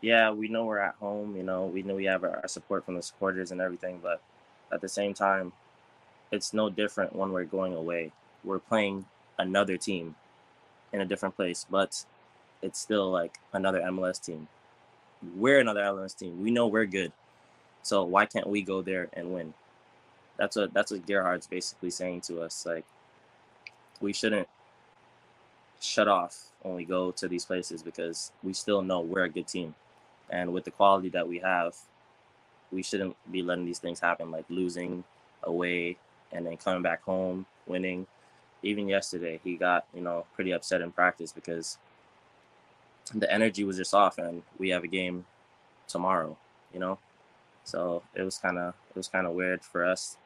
yeah 0.02 0.32
we 0.32 0.48
know 0.48 0.66
we're 0.66 0.80
at 0.80 0.96
home 0.96 1.36
you 1.36 1.44
know 1.44 1.66
we 1.66 1.84
know 1.84 1.94
we 1.94 2.06
have 2.06 2.24
our 2.24 2.42
support 2.48 2.84
from 2.84 2.96
the 2.96 3.02
supporters 3.04 3.52
and 3.52 3.62
everything 3.62 4.00
but 4.02 4.22
at 4.72 4.82
the 4.82 4.90
same 4.90 5.14
time 5.14 5.52
it's 6.32 6.54
no 6.54 6.70
different 6.70 7.16
when 7.16 7.32
we're 7.32 7.44
going 7.44 7.74
away 7.74 8.12
we're 8.44 8.60
playing 8.60 9.06
another 9.40 9.78
team 9.78 10.16
in 10.94 11.02
a 11.02 11.06
different 11.06 11.36
place 11.36 11.66
but 11.70 12.06
it's 12.62 12.80
still 12.80 13.10
like 13.12 13.38
another 13.54 13.82
mls 13.82 14.24
team 14.24 14.48
we're 15.36 15.60
another 15.60 15.82
MLS 15.82 16.18
team. 16.18 16.42
We 16.42 16.52
know 16.52 16.68
we're 16.68 16.86
good. 16.86 17.12
So 17.84 18.04
why 18.04 18.26
can't 18.26 18.48
we 18.48 18.62
go 18.62 18.82
there 18.82 19.10
and 19.14 19.34
win? 19.34 19.54
That's 20.38 20.56
what 20.56 20.74
that's 20.74 20.92
what 20.92 21.06
Gerhard's 21.06 21.48
basically 21.48 21.90
saying 21.90 22.22
to 22.22 22.42
us. 22.42 22.66
Like 22.66 22.86
we 24.00 24.14
shouldn't 24.14 24.48
shut 25.82 26.08
off 26.08 26.52
when 26.62 26.76
we 26.76 26.86
go 26.86 27.12
to 27.12 27.28
these 27.28 27.46
places 27.46 27.82
because 27.82 28.32
we 28.44 28.54
still 28.54 28.82
know 28.82 29.00
we're 29.02 29.24
a 29.24 29.30
good 29.30 29.48
team. 29.48 29.74
And 30.30 30.54
with 30.54 30.66
the 30.66 30.72
quality 30.72 31.10
that 31.10 31.28
we 31.28 31.40
have, 31.40 31.76
we 32.72 32.84
shouldn't 32.84 33.16
be 33.32 33.42
letting 33.42 33.66
these 33.66 33.80
things 33.80 34.00
happen, 34.00 34.30
like 34.30 34.46
losing 34.50 35.04
away 35.44 35.98
and 36.32 36.46
then 36.46 36.58
coming 36.58 36.82
back 36.82 37.04
home, 37.04 37.46
winning. 37.66 38.08
Even 38.64 38.88
yesterday, 38.88 39.40
he 39.44 39.56
got, 39.56 39.86
you 39.94 40.02
know, 40.02 40.26
pretty 40.34 40.52
upset 40.52 40.82
in 40.82 40.92
practice 40.92 41.32
because 41.32 41.78
the 43.14 43.32
energy 43.32 43.64
was 43.64 43.78
just 43.78 43.94
off 43.94 44.18
and 44.18 44.44
we 44.58 44.70
have 44.70 44.84
a 44.84 44.88
game 44.88 45.26
tomorrow, 45.88 46.38
you 46.74 46.80
know? 46.80 47.00
So 47.64 48.02
it 48.16 48.24
was 48.24 48.38
kind 48.38 48.58
of 48.58 48.74
it 48.90 48.96
was 48.96 49.08
kind 49.08 49.28
of 49.28 49.34
weird 49.34 49.64
for 49.64 49.86
us 49.86 50.18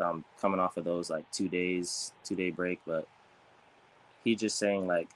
um, 0.00 0.24
coming 0.40 0.60
off 0.60 0.76
of 0.76 0.84
those 0.84 1.10
like 1.10 1.30
two 1.30 1.48
days, 1.48 2.12
two 2.24 2.34
day 2.34 2.50
break. 2.50 2.80
But 2.86 3.06
he 4.24 4.34
just 4.34 4.58
saying 4.58 4.86
like, 4.86 5.08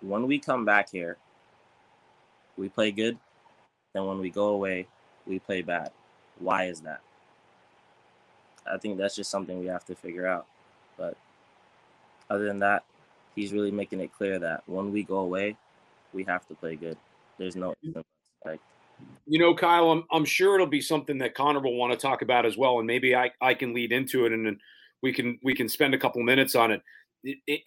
when 0.00 0.26
we 0.26 0.38
come 0.38 0.64
back 0.64 0.90
here, 0.90 1.16
we 2.56 2.68
play 2.68 2.90
good. 2.92 3.18
Then 3.94 4.06
when 4.06 4.18
we 4.18 4.30
go 4.30 4.48
away, 4.48 4.86
we 5.26 5.38
play 5.38 5.62
bad. 5.62 5.90
Why 6.38 6.64
is 6.64 6.80
that? 6.82 7.00
I 8.66 8.78
think 8.78 8.98
that's 8.98 9.16
just 9.16 9.30
something 9.30 9.58
we 9.58 9.66
have 9.66 9.84
to 9.86 9.94
figure 9.94 10.26
out. 10.26 10.46
But 10.96 11.16
other 12.30 12.44
than 12.44 12.58
that, 12.60 12.84
he's 13.34 13.52
really 13.52 13.70
making 13.70 14.00
it 14.00 14.12
clear 14.12 14.38
that 14.38 14.62
when 14.66 14.92
we 14.92 15.02
go 15.02 15.18
away, 15.18 15.56
we 16.12 16.24
have 16.24 16.46
to 16.48 16.54
play 16.54 16.76
good. 16.76 16.96
There's 17.38 17.56
no 17.56 17.74
like 18.44 18.60
you 19.26 19.38
know, 19.38 19.54
Kyle, 19.54 19.90
I'm, 19.90 20.04
I'm 20.12 20.24
sure 20.24 20.54
it'll 20.54 20.66
be 20.66 20.80
something 20.80 21.18
that 21.18 21.34
Connor 21.34 21.60
will 21.60 21.76
want 21.76 21.92
to 21.92 21.98
talk 21.98 22.22
about 22.22 22.46
as 22.46 22.56
well, 22.56 22.78
and 22.78 22.86
maybe 22.86 23.14
I, 23.14 23.30
I 23.40 23.54
can 23.54 23.74
lead 23.74 23.92
into 23.92 24.26
it, 24.26 24.32
and 24.32 24.46
then 24.46 24.58
we 25.02 25.12
can 25.12 25.38
we 25.42 25.54
can 25.54 25.68
spend 25.68 25.94
a 25.94 25.98
couple 25.98 26.22
minutes 26.22 26.54
on 26.54 26.72
it. 26.72 26.82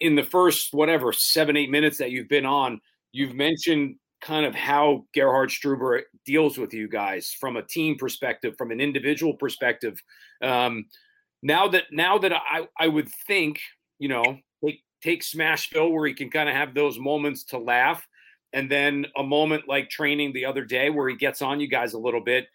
In 0.00 0.16
the 0.16 0.22
first 0.22 0.74
whatever 0.74 1.12
seven 1.12 1.56
eight 1.56 1.70
minutes 1.70 1.98
that 1.98 2.10
you've 2.10 2.28
been 2.28 2.46
on, 2.46 2.80
you've 3.12 3.34
mentioned 3.34 3.96
kind 4.26 4.44
of 4.44 4.54
how 4.56 5.06
Gerhard 5.14 5.50
Struber 5.50 6.02
deals 6.24 6.58
with 6.58 6.74
you 6.74 6.88
guys 6.88 7.30
from 7.38 7.56
a 7.56 7.62
team 7.62 7.96
perspective, 7.96 8.56
from 8.58 8.72
an 8.72 8.80
individual 8.80 9.34
perspective. 9.34 10.02
Um, 10.42 10.86
now 11.42 11.68
that 11.68 11.84
now 11.92 12.18
that 12.18 12.32
I 12.32 12.66
I 12.78 12.88
would 12.88 13.08
think 13.26 13.60
you 14.00 14.08
know 14.08 14.38
take 14.64 14.82
take 15.00 15.22
Smashville 15.22 15.92
where 15.92 16.08
he 16.08 16.14
can 16.14 16.28
kind 16.28 16.48
of 16.48 16.56
have 16.56 16.74
those 16.74 16.98
moments 16.98 17.44
to 17.44 17.58
laugh 17.58 18.04
and 18.52 18.68
then 18.68 19.06
a 19.16 19.22
moment 19.22 19.68
like 19.68 19.90
training 19.90 20.32
the 20.32 20.46
other 20.46 20.64
day 20.64 20.90
where 20.90 21.08
he 21.08 21.14
gets 21.14 21.40
on 21.40 21.60
you 21.60 21.68
guys 21.68 21.92
a 21.92 21.98
little 21.98 22.20
bit. 22.20 22.48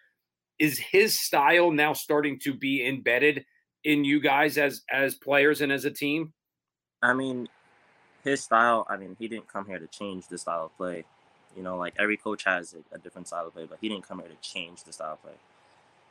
Is 0.60 0.78
his 0.78 1.18
style 1.18 1.72
now 1.72 1.94
starting 1.94 2.38
to 2.40 2.54
be 2.54 2.86
embedded 2.86 3.46
in 3.86 4.04
you 4.04 4.20
guys 4.20 4.58
as 4.58 4.82
as 4.92 5.16
players 5.16 5.62
and 5.62 5.72
as 5.72 5.86
a 5.86 5.92
team? 5.92 6.34
I 7.02 7.14
mean 7.14 7.48
his 8.24 8.44
style 8.44 8.86
i 8.88 8.96
mean 8.98 9.16
he 9.18 9.28
didn't 9.28 9.48
come 9.48 9.66
here 9.66 9.80
to 9.80 9.88
change 9.88 10.28
the 10.28 10.38
style 10.38 10.66
of 10.66 10.78
play 10.78 11.04
you 11.56 11.64
know 11.64 11.78
like 11.78 11.94
every 12.00 12.18
coach 12.18 12.44
has 12.44 12.74
a, 12.74 12.96
a 12.96 13.00
different 13.00 13.28
style 13.28 13.48
of 13.48 13.54
play 13.54 13.66
but 13.70 13.78
he 13.82 13.90
didn't 13.90 14.08
come 14.08 14.20
here 14.20 14.30
to 14.30 14.36
change 14.50 14.84
the 14.84 14.94
style 14.94 15.14
of 15.14 15.22
play 15.22 15.34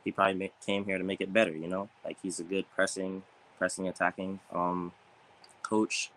he 0.03 0.11
probably 0.11 0.51
came 0.65 0.85
here 0.85 0.97
to 0.97 1.03
make 1.03 1.21
it 1.21 1.33
better 1.33 1.51
you 1.51 1.67
know 1.67 1.89
like 2.05 2.17
he's 2.21 2.39
a 2.39 2.43
good 2.43 2.65
pressing 2.75 3.23
pressing 3.57 3.87
attacking 3.87 4.39
um 4.51 4.91
coach 5.63 6.11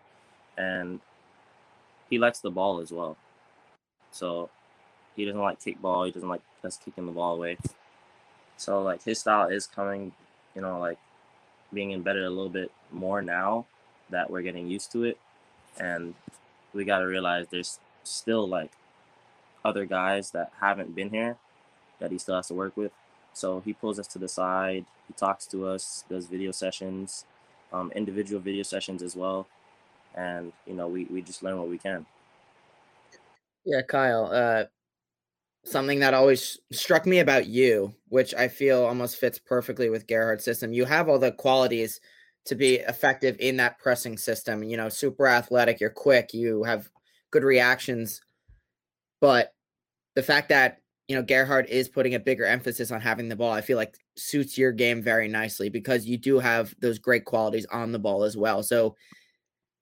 and 0.57 0.99
he 2.09 2.17
likes 2.17 2.39
the 2.39 2.51
ball 2.51 2.79
as 2.79 2.91
well 2.91 3.17
so 4.11 4.49
he 5.15 5.25
doesn't 5.25 5.41
like 5.41 5.59
kickball. 5.59 6.05
He 6.05 6.11
doesn't 6.11 6.29
like 6.29 6.41
us 6.63 6.77
kicking 6.77 7.05
the 7.05 7.11
ball 7.11 7.35
away. 7.35 7.57
So 8.57 8.81
like 8.81 9.03
his 9.03 9.19
style 9.19 9.47
is 9.49 9.67
coming, 9.67 10.13
you 10.55 10.61
know, 10.61 10.79
like 10.79 10.97
being 11.73 11.91
embedded 11.91 12.23
a 12.23 12.29
little 12.29 12.49
bit 12.49 12.71
more 12.91 13.21
now 13.21 13.65
that 14.09 14.29
we're 14.29 14.41
getting 14.41 14.67
used 14.67 14.91
to 14.93 15.03
it. 15.03 15.17
And 15.79 16.13
we 16.73 16.85
got 16.85 16.99
to 16.99 17.05
realize 17.05 17.47
there's 17.49 17.79
still 18.03 18.47
like 18.47 18.71
other 19.65 19.85
guys 19.85 20.31
that 20.31 20.51
haven't 20.61 20.95
been 20.95 21.09
here 21.09 21.37
that 21.99 22.11
he 22.11 22.17
still 22.17 22.35
has 22.35 22.47
to 22.47 22.53
work 22.53 22.77
with. 22.77 22.91
So 23.33 23.59
he 23.59 23.73
pulls 23.73 23.99
us 23.99 24.07
to 24.07 24.19
the 24.19 24.29
side, 24.29 24.85
he 25.07 25.13
talks 25.13 25.45
to 25.47 25.67
us, 25.67 26.05
does 26.09 26.27
video 26.27 26.51
sessions, 26.51 27.25
um, 27.73 27.91
individual 27.95 28.41
video 28.41 28.63
sessions 28.63 29.01
as 29.01 29.15
well. 29.15 29.47
And, 30.15 30.53
you 30.65 30.73
know, 30.73 30.87
we, 30.87 31.05
we 31.05 31.21
just 31.21 31.43
learn 31.43 31.57
what 31.57 31.67
we 31.67 31.77
can. 31.77 32.05
Yeah, 33.65 33.81
Kyle. 33.81 34.29
Uh, 34.31 34.65
something 35.65 35.99
that 35.99 36.13
always 36.13 36.59
struck 36.71 37.05
me 37.05 37.19
about 37.19 37.47
you, 37.47 37.93
which 38.09 38.33
I 38.35 38.47
feel 38.47 38.85
almost 38.85 39.17
fits 39.17 39.39
perfectly 39.39 39.89
with 39.89 40.07
Gerhard's 40.07 40.45
system. 40.45 40.71
You 40.71 40.85
have 40.85 41.09
all 41.09 41.19
the 41.19 41.31
qualities 41.31 41.99
to 42.45 42.55
be 42.55 42.75
effective 42.75 43.35
in 43.39 43.57
that 43.57 43.79
pressing 43.79 44.17
system. 44.17 44.63
You 44.63 44.77
know, 44.77 44.87
super 44.87 45.27
athletic. 45.27 45.81
You're 45.81 45.89
quick. 45.89 46.33
You 46.33 46.63
have 46.63 46.89
good 47.31 47.43
reactions. 47.43 48.21
But 49.19 49.54
the 50.15 50.23
fact 50.23 50.49
that 50.49 50.81
you 51.07 51.15
know 51.15 51.21
Gerhard 51.21 51.67
is 51.67 51.87
putting 51.87 52.15
a 52.15 52.19
bigger 52.19 52.45
emphasis 52.45 52.91
on 52.91 53.01
having 53.01 53.29
the 53.29 53.35
ball, 53.35 53.51
I 53.51 53.61
feel 53.61 53.77
like 53.77 53.95
suits 54.15 54.57
your 54.57 54.71
game 54.71 55.01
very 55.01 55.27
nicely 55.27 55.69
because 55.69 56.05
you 56.05 56.17
do 56.17 56.39
have 56.39 56.73
those 56.79 56.99
great 56.99 57.25
qualities 57.25 57.65
on 57.67 57.91
the 57.91 57.99
ball 57.99 58.23
as 58.23 58.35
well. 58.35 58.63
So, 58.63 58.95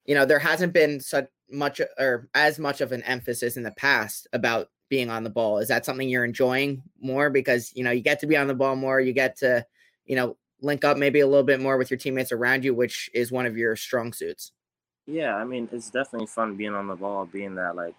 you 0.04 0.14
know, 0.14 0.26
there 0.26 0.38
hasn't 0.38 0.72
been 0.72 1.00
such 1.00 1.26
much 1.50 1.80
or 1.98 2.28
as 2.34 2.58
much 2.58 2.80
of 2.80 2.92
an 2.92 3.02
emphasis 3.04 3.56
in 3.56 3.62
the 3.62 3.70
past 3.72 4.26
about 4.32 4.68
being 4.90 5.08
on 5.08 5.24
the 5.24 5.30
ball. 5.30 5.58
Is 5.58 5.68
that 5.68 5.84
something 5.84 6.08
you're 6.08 6.24
enjoying 6.24 6.82
more 7.00 7.30
because 7.30 7.72
you 7.74 7.84
know 7.84 7.90
you 7.90 8.02
get 8.02 8.20
to 8.20 8.26
be 8.26 8.36
on 8.36 8.48
the 8.48 8.54
ball 8.54 8.76
more, 8.76 9.00
you 9.00 9.12
get 9.12 9.38
to 9.38 9.64
you 10.04 10.16
know 10.16 10.36
link 10.60 10.84
up 10.84 10.96
maybe 10.96 11.20
a 11.20 11.26
little 11.26 11.44
bit 11.44 11.60
more 11.60 11.76
with 11.76 11.90
your 11.90 11.98
teammates 11.98 12.32
around 12.32 12.64
you, 12.64 12.74
which 12.74 13.10
is 13.14 13.32
one 13.32 13.46
of 13.46 13.56
your 13.56 13.76
strong 13.76 14.12
suits. 14.12 14.52
Yeah, 15.06 15.34
I 15.36 15.44
mean 15.44 15.68
it's 15.72 15.90
definitely 15.90 16.26
fun 16.26 16.56
being 16.56 16.74
on 16.74 16.88
the 16.88 16.96
ball, 16.96 17.26
being 17.26 17.54
that 17.54 17.76
like 17.76 17.94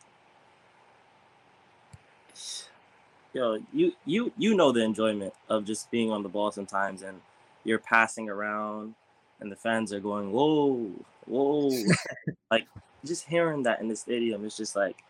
yo, 3.36 3.60
you 3.74 3.92
you 4.06 4.32
you 4.38 4.56
know 4.56 4.72
the 4.72 4.82
enjoyment 4.82 5.34
of 5.50 5.66
just 5.66 5.92
being 5.92 6.10
on 6.10 6.24
the 6.24 6.30
ball 6.30 6.52
sometimes 6.52 7.02
and 7.02 7.20
you're 7.64 7.80
passing 7.80 8.30
around 8.30 8.96
and 9.40 9.52
the 9.52 9.56
fans 9.56 9.92
are 9.92 10.00
going, 10.00 10.32
Whoa, 10.32 10.90
whoa. 11.26 11.70
like 12.52 12.66
just 13.04 13.28
hearing 13.28 13.64
that 13.64 13.82
in 13.82 13.90
the 13.90 13.96
stadium 13.96 14.46
is 14.46 14.56
just 14.56 14.76
like 14.76 15.04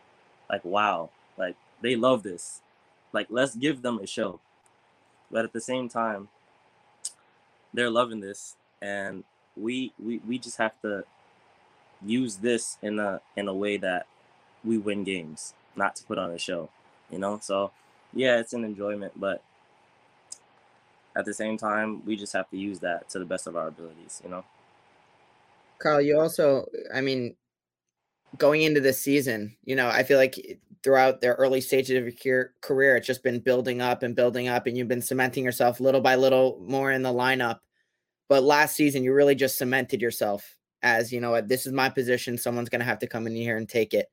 like 0.50 0.64
wow. 0.64 1.10
Like 1.38 1.56
they 1.82 1.96
love 1.96 2.22
this. 2.22 2.60
Like 3.12 3.28
let's 3.30 3.54
give 3.54 3.82
them 3.82 4.00
a 4.00 4.06
show. 4.06 4.40
But 5.30 5.44
at 5.44 5.52
the 5.52 5.60
same 5.60 5.88
time 5.88 6.28
they're 7.72 7.90
loving 7.90 8.20
this 8.20 8.56
and 8.82 9.22
we 9.56 9.92
we, 10.02 10.18
we 10.26 10.38
just 10.38 10.58
have 10.58 10.80
to 10.82 11.04
use 12.04 12.36
this 12.36 12.76
in 12.82 12.98
a 12.98 13.20
in 13.36 13.48
a 13.48 13.54
way 13.54 13.76
that 13.76 14.06
we 14.64 14.78
win 14.78 15.04
games 15.04 15.54
not 15.76 15.94
to 15.96 16.04
put 16.04 16.18
on 16.18 16.30
a 16.30 16.38
show 16.38 16.70
you 17.10 17.18
know 17.18 17.38
so 17.42 17.70
yeah 18.12 18.38
it's 18.38 18.52
an 18.52 18.64
enjoyment 18.64 19.12
but 19.16 19.42
at 21.16 21.24
the 21.24 21.34
same 21.34 21.56
time 21.56 22.04
we 22.04 22.16
just 22.16 22.32
have 22.32 22.48
to 22.50 22.56
use 22.56 22.78
that 22.78 23.08
to 23.08 23.18
the 23.18 23.24
best 23.24 23.46
of 23.46 23.56
our 23.56 23.68
abilities 23.68 24.20
you 24.24 24.30
know 24.30 24.44
carl 25.78 26.00
you 26.00 26.18
also 26.18 26.66
i 26.94 27.00
mean 27.00 27.34
going 28.38 28.62
into 28.62 28.80
this 28.80 29.00
season, 29.00 29.56
you 29.64 29.76
know, 29.76 29.88
I 29.88 30.02
feel 30.02 30.18
like 30.18 30.60
throughout 30.82 31.20
the 31.20 31.28
early 31.34 31.60
stages 31.60 31.96
of 31.96 32.24
your 32.24 32.52
career, 32.60 32.96
it's 32.96 33.06
just 33.06 33.22
been 33.22 33.40
building 33.40 33.80
up 33.80 34.02
and 34.02 34.14
building 34.14 34.48
up, 34.48 34.66
and 34.66 34.76
you've 34.76 34.88
been 34.88 35.02
cementing 35.02 35.44
yourself 35.44 35.80
little 35.80 36.00
by 36.00 36.16
little 36.16 36.58
more 36.66 36.92
in 36.92 37.02
the 37.02 37.12
lineup. 37.12 37.60
But 38.28 38.42
last 38.42 38.76
season, 38.76 39.04
you 39.04 39.12
really 39.12 39.34
just 39.34 39.58
cemented 39.58 40.00
yourself 40.00 40.56
as, 40.82 41.12
you 41.12 41.20
know, 41.20 41.40
this 41.40 41.66
is 41.66 41.72
my 41.72 41.88
position. 41.88 42.36
Someone's 42.36 42.68
going 42.68 42.80
to 42.80 42.86
have 42.86 42.98
to 43.00 43.06
come 43.06 43.26
in 43.26 43.34
here 43.34 43.56
and 43.56 43.68
take 43.68 43.94
it. 43.94 44.10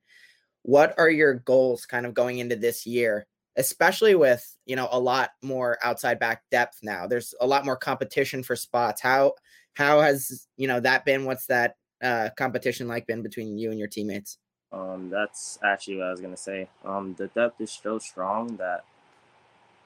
What 0.64 0.94
are 0.98 1.10
your 1.10 1.34
goals 1.34 1.86
kind 1.86 2.06
of 2.06 2.14
going 2.14 2.38
into 2.38 2.56
this 2.56 2.86
year, 2.86 3.26
especially 3.56 4.14
with, 4.14 4.44
you 4.66 4.76
know, 4.76 4.88
a 4.90 4.98
lot 4.98 5.30
more 5.42 5.78
outside 5.82 6.18
back 6.18 6.42
depth 6.50 6.80
now? 6.82 7.06
There's 7.06 7.34
a 7.40 7.46
lot 7.46 7.64
more 7.64 7.76
competition 7.76 8.42
for 8.42 8.56
spots. 8.56 9.00
How, 9.00 9.34
how 9.74 10.00
has, 10.00 10.48
you 10.56 10.66
know, 10.66 10.80
that 10.80 11.04
been? 11.04 11.24
What's 11.24 11.46
that 11.46 11.76
uh, 12.02 12.30
competition 12.36 12.88
like 12.88 13.06
been 13.06 13.22
between 13.22 13.58
you 13.58 13.70
and 13.70 13.78
your 13.78 13.88
teammates? 13.88 14.38
Um, 14.72 15.08
that's 15.10 15.58
actually 15.62 15.98
what 15.98 16.06
I 16.06 16.10
was 16.10 16.20
gonna 16.20 16.36
say. 16.36 16.68
Um, 16.84 17.14
the 17.16 17.28
depth 17.28 17.60
is 17.60 17.70
so 17.70 17.98
strong 17.98 18.56
that 18.56 18.84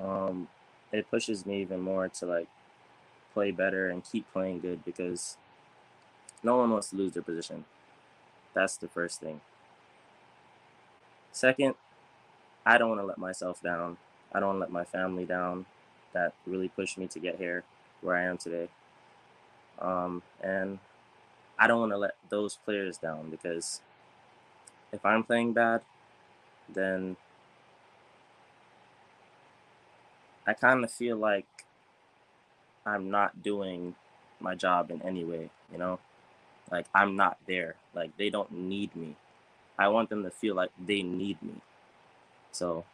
um, 0.00 0.48
it 0.92 1.10
pushes 1.10 1.44
me 1.44 1.60
even 1.60 1.80
more 1.80 2.08
to 2.08 2.26
like 2.26 2.48
play 3.34 3.50
better 3.50 3.90
and 3.90 4.04
keep 4.04 4.30
playing 4.32 4.60
good 4.60 4.84
because 4.84 5.36
no 6.42 6.56
one 6.56 6.70
wants 6.70 6.90
to 6.90 6.96
lose 6.96 7.12
their 7.12 7.22
position. 7.22 7.64
That's 8.54 8.76
the 8.76 8.88
first 8.88 9.20
thing. 9.20 9.40
Second, 11.32 11.74
I 12.64 12.78
don't 12.78 12.88
want 12.88 13.00
to 13.00 13.06
let 13.06 13.18
myself 13.18 13.62
down. 13.62 13.96
I 14.32 14.40
don't 14.40 14.48
want 14.48 14.56
to 14.58 14.60
let 14.60 14.70
my 14.72 14.84
family 14.84 15.24
down. 15.24 15.66
That 16.12 16.34
really 16.46 16.68
pushed 16.68 16.98
me 16.98 17.06
to 17.08 17.18
get 17.18 17.36
here 17.36 17.64
where 18.00 18.16
I 18.16 18.24
am 18.24 18.38
today. 18.38 18.68
Um, 19.78 20.22
and 20.42 20.78
I 21.58 21.66
don't 21.66 21.80
want 21.80 21.92
to 21.92 21.98
let 21.98 22.14
those 22.28 22.56
players 22.64 22.98
down 22.98 23.30
because 23.30 23.80
if 24.92 25.04
I'm 25.04 25.22
playing 25.22 25.52
bad, 25.52 25.82
then 26.68 27.16
I 30.46 30.54
kind 30.54 30.82
of 30.84 30.90
feel 30.90 31.16
like 31.16 31.46
I'm 32.86 33.10
not 33.10 33.42
doing 33.42 33.94
my 34.40 34.54
job 34.54 34.90
in 34.90 35.02
any 35.02 35.24
way, 35.24 35.50
you 35.70 35.78
know? 35.78 35.98
Like 36.70 36.86
I'm 36.94 37.16
not 37.16 37.38
there. 37.46 37.76
Like 37.94 38.16
they 38.16 38.30
don't 38.30 38.52
need 38.52 38.94
me. 38.96 39.16
I 39.78 39.88
want 39.88 40.10
them 40.10 40.22
to 40.24 40.30
feel 40.30 40.54
like 40.54 40.70
they 40.86 41.02
need 41.02 41.40
me. 41.42 41.54
So 42.52 42.84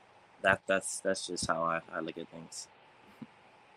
that 0.42 0.60
that's 0.66 1.00
that's 1.00 1.26
just 1.26 1.46
how 1.46 1.62
I, 1.62 1.80
I 1.94 2.00
look 2.00 2.18
at 2.18 2.28
things. 2.28 2.68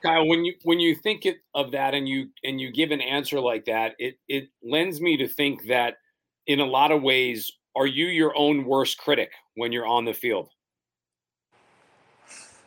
Kyle, 0.04 0.28
when 0.28 0.46
you 0.46 0.54
when 0.64 0.80
you 0.80 0.96
think 0.96 1.26
it, 1.26 1.38
of 1.56 1.72
that 1.72 1.94
and 1.94 2.08
you 2.08 2.30
and 2.44 2.62
you 2.62 2.72
give 2.72 2.92
an 2.92 3.02
answer 3.02 3.40
like 3.40 3.66
that, 3.66 3.96
it 3.98 4.18
it 4.28 4.50
lends 4.64 5.02
me 5.02 5.18
to 5.18 5.28
think 5.28 5.68
that 5.68 5.98
in 6.46 6.60
a 6.60 6.66
lot 6.66 6.92
of 6.92 7.02
ways, 7.02 7.52
are 7.76 7.88
you 7.88 8.08
your 8.08 8.38
own 8.38 8.66
worst 8.66 8.98
critic 8.98 9.32
when 9.56 9.72
you're 9.72 9.88
on 9.88 10.06
the 10.06 10.14
field? 10.14 10.50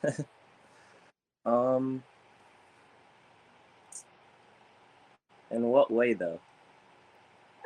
um, 1.47 2.03
in 5.51 5.63
what 5.63 5.91
way 5.91 6.15
though? 6.15 6.41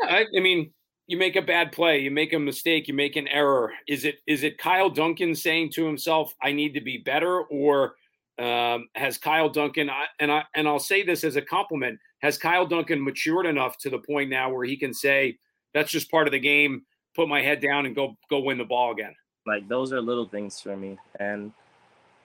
I, 0.02 0.26
I 0.36 0.40
mean, 0.40 0.73
you 1.06 1.18
make 1.18 1.36
a 1.36 1.42
bad 1.42 1.72
play, 1.72 1.98
you 2.00 2.10
make 2.10 2.32
a 2.32 2.38
mistake, 2.38 2.88
you 2.88 2.94
make 2.94 3.16
an 3.16 3.28
error. 3.28 3.72
Is 3.86 4.04
it 4.04 4.16
is 4.26 4.42
it 4.42 4.58
Kyle 4.58 4.88
Duncan 4.88 5.34
saying 5.34 5.70
to 5.72 5.84
himself, 5.84 6.34
"I 6.42 6.52
need 6.52 6.74
to 6.74 6.80
be 6.80 6.98
better," 6.98 7.42
or 7.42 7.96
um, 8.38 8.88
has 8.94 9.18
Kyle 9.18 9.48
Duncan 9.48 9.90
and 10.18 10.32
I 10.32 10.44
and 10.54 10.66
I'll 10.66 10.78
say 10.78 11.02
this 11.02 11.24
as 11.24 11.36
a 11.36 11.42
compliment: 11.42 11.98
has 12.20 12.38
Kyle 12.38 12.66
Duncan 12.66 13.04
matured 13.04 13.46
enough 13.46 13.76
to 13.78 13.90
the 13.90 13.98
point 13.98 14.30
now 14.30 14.52
where 14.52 14.64
he 14.64 14.76
can 14.76 14.94
say, 14.94 15.38
"That's 15.74 15.90
just 15.90 16.10
part 16.10 16.26
of 16.26 16.32
the 16.32 16.38
game. 16.38 16.84
Put 17.14 17.28
my 17.28 17.42
head 17.42 17.60
down 17.60 17.86
and 17.86 17.94
go 17.94 18.16
go 18.30 18.40
win 18.40 18.58
the 18.58 18.64
ball 18.64 18.92
again." 18.92 19.14
Like 19.46 19.68
those 19.68 19.92
are 19.92 20.00
little 20.00 20.26
things 20.26 20.60
for 20.60 20.74
me, 20.74 20.96
and 21.20 21.52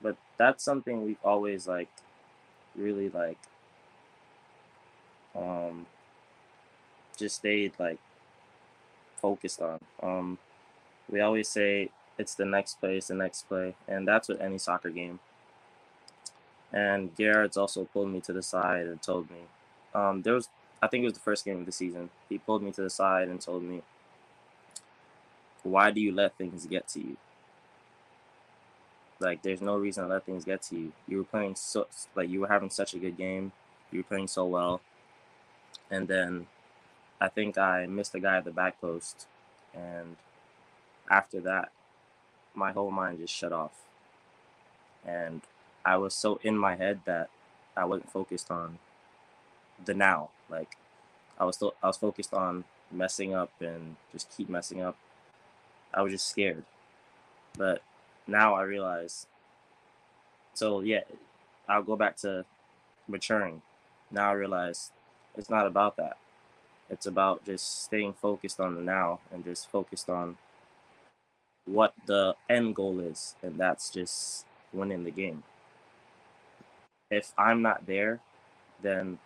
but 0.01 0.15
that's 0.37 0.63
something 0.63 1.05
we've 1.05 1.17
always 1.23 1.67
like 1.67 1.89
really 2.75 3.09
like 3.09 3.37
um 5.35 5.85
just 7.17 7.35
stayed 7.35 7.73
like 7.77 7.99
focused 9.19 9.61
on. 9.61 9.79
Um, 10.01 10.37
we 11.09 11.21
always 11.21 11.47
say 11.47 11.89
it's 12.17 12.35
the 12.35 12.45
next 12.45 12.79
play, 12.79 12.97
it's 12.97 13.07
the 13.07 13.15
next 13.15 13.47
play, 13.47 13.75
and 13.87 14.07
that's 14.07 14.27
with 14.27 14.41
any 14.41 14.57
soccer 14.57 14.89
game. 14.89 15.19
And 16.71 17.15
Gerard's 17.17 17.57
also 17.57 17.85
pulled 17.85 18.09
me 18.09 18.21
to 18.21 18.33
the 18.33 18.43
side 18.43 18.85
and 18.85 19.01
told 19.01 19.29
me, 19.31 19.37
um, 19.93 20.21
there 20.21 20.35
was, 20.35 20.49
I 20.81 20.87
think 20.87 21.01
it 21.01 21.05
was 21.05 21.13
the 21.13 21.19
first 21.19 21.45
game 21.45 21.59
of 21.59 21.65
the 21.65 21.71
season. 21.71 22.09
He 22.29 22.37
pulled 22.37 22.61
me 22.61 22.71
to 22.71 22.81
the 22.81 22.89
side 22.89 23.27
and 23.27 23.41
told 23.41 23.63
me, 23.63 23.81
why 25.63 25.91
do 25.91 25.99
you 25.99 26.13
let 26.13 26.37
things 26.37 26.65
get 26.65 26.87
to 26.89 26.99
you? 26.99 27.17
Like, 29.19 29.41
there's 29.41 29.61
no 29.61 29.77
reason 29.77 30.03
to 30.03 30.09
let 30.09 30.25
things 30.25 30.45
get 30.45 30.61
to 30.63 30.77
you. 30.77 30.91
You 31.07 31.17
were 31.17 31.23
playing 31.23 31.55
so, 31.55 31.87
like, 32.15 32.29
you 32.29 32.39
were 32.41 32.47
having 32.47 32.69
such 32.69 32.93
a 32.93 32.99
good 32.99 33.17
game. 33.17 33.51
You 33.91 33.99
were 33.99 34.03
playing 34.03 34.27
so 34.27 34.45
well. 34.45 34.81
And 35.91 36.07
then 36.07 36.47
I 37.21 37.29
think 37.29 37.57
I 37.57 37.85
missed 37.87 38.15
a 38.15 38.19
guy 38.19 38.37
at 38.37 38.45
the 38.45 38.51
back 38.51 38.79
post, 38.81 39.27
and 39.73 40.15
after 41.09 41.39
that, 41.41 41.71
my 42.55 42.71
whole 42.71 42.91
mind 42.91 43.19
just 43.19 43.33
shut 43.33 43.53
off, 43.53 43.73
and 45.05 45.41
I 45.85 45.97
was 45.97 46.13
so 46.13 46.39
in 46.43 46.57
my 46.57 46.75
head 46.75 47.01
that 47.05 47.29
I 47.77 47.85
wasn't 47.85 48.11
focused 48.11 48.51
on 48.51 48.79
the 49.83 49.93
now. 49.93 50.29
Like 50.49 50.77
I 51.39 51.45
was 51.45 51.55
still 51.55 51.75
I 51.83 51.87
was 51.87 51.97
focused 51.97 52.33
on 52.33 52.65
messing 52.91 53.33
up 53.33 53.51
and 53.61 53.95
just 54.11 54.35
keep 54.35 54.49
messing 54.49 54.81
up. 54.81 54.97
I 55.93 56.01
was 56.01 56.13
just 56.13 56.29
scared, 56.29 56.65
but 57.57 57.81
now 58.27 58.55
I 58.55 58.63
realize. 58.63 59.27
So 60.53 60.81
yeah, 60.81 61.03
I'll 61.67 61.83
go 61.83 61.95
back 61.95 62.17
to 62.17 62.45
maturing. 63.07 63.61
Now 64.11 64.29
I 64.31 64.33
realize 64.33 64.91
it's 65.37 65.49
not 65.49 65.67
about 65.67 65.97
that. 65.97 66.17
It's 66.89 67.05
about 67.05 67.45
just 67.45 67.83
staying 67.83 68.13
focused 68.13 68.59
on 68.59 68.75
the 68.75 68.81
now 68.81 69.19
and 69.31 69.43
just 69.45 69.69
focused 69.69 70.09
on 70.09 70.37
what 71.65 71.93
the 72.05 72.35
end 72.49 72.75
goal 72.75 72.99
is, 72.99 73.35
and 73.43 73.57
that's 73.59 73.89
just 73.91 74.45
winning 74.73 75.03
the 75.03 75.11
game. 75.11 75.43
If 77.11 77.33
I'm 77.37 77.61
not 77.61 77.85
there, 77.87 78.19
then 78.81 79.19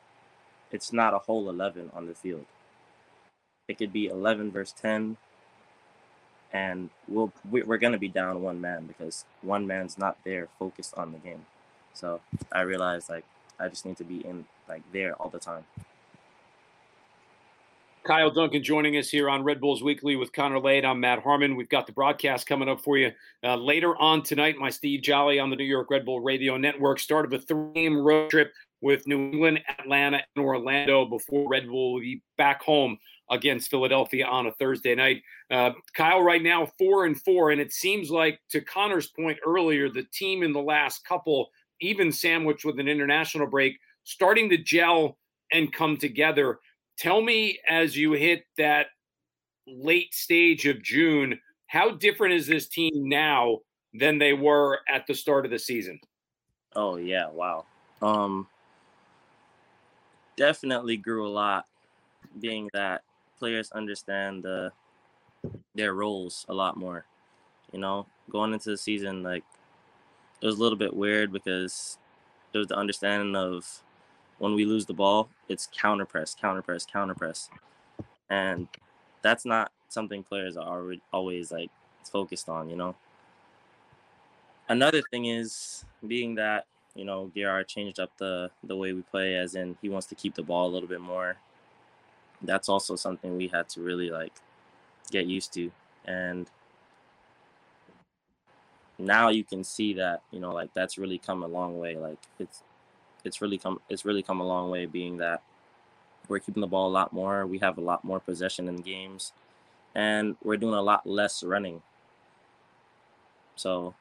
it's 0.72 0.94
not 0.94 1.14
a 1.14 1.20
whole 1.20 1.50
11 1.50 1.92
on 1.94 2.08
the 2.08 2.16
field. 2.16 2.46
It 3.68 3.78
could 3.78 3.94
be 3.94 4.08
11 4.08 4.52
versus 4.52 4.76
10, 4.82 5.18
and 6.52 6.90
we'll 7.08 7.32
we're 7.50 7.78
gonna 7.78 7.98
be 7.98 8.10
down 8.10 8.42
one 8.42 8.62
man 8.62 8.86
because 8.88 9.26
one 9.42 9.68
man's 9.68 9.98
not 9.98 10.18
there 10.26 10.50
focused 10.60 10.94
on 10.96 11.14
the 11.14 11.20
game. 11.20 11.46
So 11.94 12.22
I 12.52 12.62
realized 12.62 13.10
like 13.10 13.26
I 13.60 13.70
just 13.70 13.86
need 13.86 13.98
to 13.98 14.04
be 14.04 14.26
in 14.26 14.46
like 14.70 14.84
there 14.92 15.16
all 15.16 15.30
the 15.30 15.40
time. 15.40 15.66
Kyle 18.06 18.30
Duncan 18.30 18.62
joining 18.62 18.98
us 18.98 19.10
here 19.10 19.30
on 19.30 19.46
Red 19.46 19.62
Bulls 19.62 19.82
Weekly 19.82 20.18
with 20.18 20.34
Connor 20.34 20.60
Lade. 20.60 20.84
I'm 20.84 21.00
Matt 21.00 21.24
Harmon. 21.24 21.56
We've 21.56 21.70
got 21.70 21.88
the 21.88 21.94
broadcast 21.94 22.46
coming 22.46 22.68
up 22.68 22.82
for 22.82 22.98
you 22.98 23.12
uh, 23.46 23.56
later 23.56 23.96
on 23.96 24.24
tonight. 24.24 24.58
My 24.58 24.70
Steve 24.70 25.02
Jolly 25.02 25.40
on 25.40 25.50
the 25.50 25.56
New 25.56 25.64
York 25.64 25.90
Red 25.90 26.04
Bull 26.04 26.20
Radio 26.20 26.58
Network 26.58 27.00
started 27.00 27.34
a 27.34 27.40
three-game 27.40 27.98
road 27.98 28.30
trip 28.30 28.52
with 28.82 29.08
New 29.08 29.32
England, 29.32 29.62
Atlanta, 29.80 30.22
and 30.36 30.44
Orlando 30.44 31.06
before 31.06 31.50
Red 31.50 31.68
Bull 31.68 31.94
will 31.94 32.02
be 32.02 32.22
back 32.38 32.62
home 32.62 32.98
against 33.30 33.70
Philadelphia 33.70 34.26
on 34.26 34.48
a 34.48 34.52
Thursday 34.54 34.96
night. 34.96 35.22
Uh, 35.50 35.72
Kyle, 35.94 36.22
right 36.22 36.44
now 36.44 36.68
four 36.78 37.06
and 37.06 37.18
four, 37.22 37.52
and 37.52 37.62
it 37.62 37.72
seems 37.72 38.12
like 38.12 38.38
to 38.50 38.60
Connor's 38.60 39.08
point 39.08 39.38
earlier, 39.48 39.88
the 39.90 40.04
team 40.12 40.44
in 40.44 40.52
the 40.52 40.62
last 40.62 41.06
couple, 41.06 41.52
even 41.80 42.12
sandwiched 42.12 42.66
with 42.66 42.80
an 42.80 42.90
international 42.90 43.48
break, 43.48 43.78
starting 44.04 44.50
to 44.50 44.58
gel 44.58 45.18
and 45.54 45.72
come 45.72 45.96
together. 45.96 46.60
Tell 46.98 47.22
me 47.22 47.60
as 47.68 47.98
you 47.98 48.14
hit 48.14 48.46
that 48.58 48.88
late 49.68 50.14
stage 50.14 50.66
of 50.68 50.82
June, 50.82 51.40
how 51.68 51.92
different 51.92 52.34
is 52.36 52.48
this 52.48 52.68
team 52.68 53.10
now 53.10 53.60
than 53.94 54.18
they 54.18 54.34
were 54.34 54.80
at 54.88 55.08
the 55.08 55.14
start 55.14 55.46
of 55.46 55.52
the 55.52 55.60
season? 55.60 56.00
Oh 56.76 56.98
yeah, 56.98 57.30
wow. 57.30 57.66
Um 58.02 58.48
definitely 60.36 60.98
grew 60.98 61.28
a 61.28 61.30
lot 61.30 61.66
being 62.40 62.70
that 62.74 63.04
players 63.38 63.72
understand 63.72 64.44
the 64.44 64.72
their 65.76 65.94
roles 65.94 66.46
a 66.50 66.54
lot 66.54 66.78
more. 66.78 67.06
You 67.72 67.80
know, 67.80 68.06
going 68.30 68.54
into 68.54 68.70
the 68.70 68.78
season 68.78 69.24
like 69.24 69.44
it 70.42 70.46
was 70.46 70.58
a 70.58 70.62
little 70.62 70.78
bit 70.78 70.96
weird 70.96 71.32
because 71.32 71.98
there 72.52 72.60
was 72.60 72.68
the 72.68 72.78
understanding 72.78 73.36
of 73.36 73.82
when 74.44 74.56
we 74.56 74.66
lose 74.66 74.86
the 74.86 74.94
ball, 74.94 75.30
it's 75.48 75.70
counter 75.72 76.06
press, 76.06 76.36
counter 76.36 76.62
press, 76.62 76.86
counter 76.86 77.16
press, 77.16 77.50
and 78.30 78.68
that's 79.22 79.46
not 79.46 79.72
something 79.88 80.22
players 80.22 80.58
are 80.58 80.84
always 81.14 81.50
like 81.50 81.70
focused 82.12 82.50
on. 82.50 82.70
You 82.70 82.76
know. 82.76 82.96
Another 84.68 85.02
thing 85.12 85.28
is 85.28 85.86
being 86.06 86.36
that 86.36 86.66
you 86.94 87.06
know 87.06 87.32
Gerard 87.34 87.70
changed 87.70 88.02
up 88.02 88.12
the 88.18 88.52
the 88.66 88.76
way 88.76 88.92
we 88.92 89.02
play, 89.04 89.38
as 89.38 89.56
in 89.56 89.78
he 89.82 89.88
wants 89.88 90.08
to 90.08 90.16
keep 90.16 90.36
the 90.36 90.44
ball 90.44 90.68
a 90.68 90.74
little 90.74 90.90
bit 90.90 91.00
more. 91.00 91.38
That's 92.42 92.68
also 92.68 92.98
something 92.98 93.38
we 93.38 93.48
had 93.48 93.70
to 93.70 93.82
really 93.82 94.10
like 94.10 94.34
get 95.10 95.26
used 95.26 95.54
to, 95.54 95.72
and 96.04 96.50
now 98.98 99.30
you 99.30 99.46
can 99.46 99.64
see 99.64 99.94
that 99.94 100.22
you 100.32 100.42
know 100.42 100.52
like 100.52 100.74
that's 100.74 100.98
really 100.98 101.18
come 101.18 101.44
a 101.44 101.48
long 101.48 101.80
way. 101.80 101.96
Like 101.96 102.20
it's 102.40 102.62
it's 103.24 103.42
really 103.42 103.58
come 103.58 103.80
it's 103.90 104.06
really 104.06 104.24
come 104.24 104.42
a 104.42 104.48
long 104.48 104.70
way 104.70 104.86
being 104.86 105.18
that 105.18 105.42
we're 106.28 106.40
keeping 106.40 106.62
the 106.62 106.68
ball 106.68 106.90
a 106.90 106.92
lot 106.92 107.14
more 107.14 107.46
we 107.46 107.58
have 107.60 107.78
a 107.78 107.82
lot 107.82 108.04
more 108.04 108.20
possession 108.20 108.68
in 108.68 108.78
games 108.78 109.34
and 109.96 110.36
we're 110.44 110.58
doing 110.58 110.74
a 110.74 110.82
lot 110.82 111.06
less 111.06 111.44
running. 111.44 111.82
So 113.56 113.94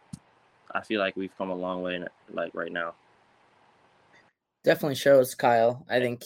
i 0.75 0.81
feel 0.81 1.01
like 1.01 1.15
we've 1.17 1.37
come 1.37 1.51
a 1.51 1.55
long 1.55 1.83
way 1.83 2.03
like 2.33 2.55
right 2.55 2.73
now. 2.73 2.95
Definitely 4.65 4.95
shows 4.95 5.35
kyle. 5.35 5.85
I 5.89 6.01
think 6.01 6.25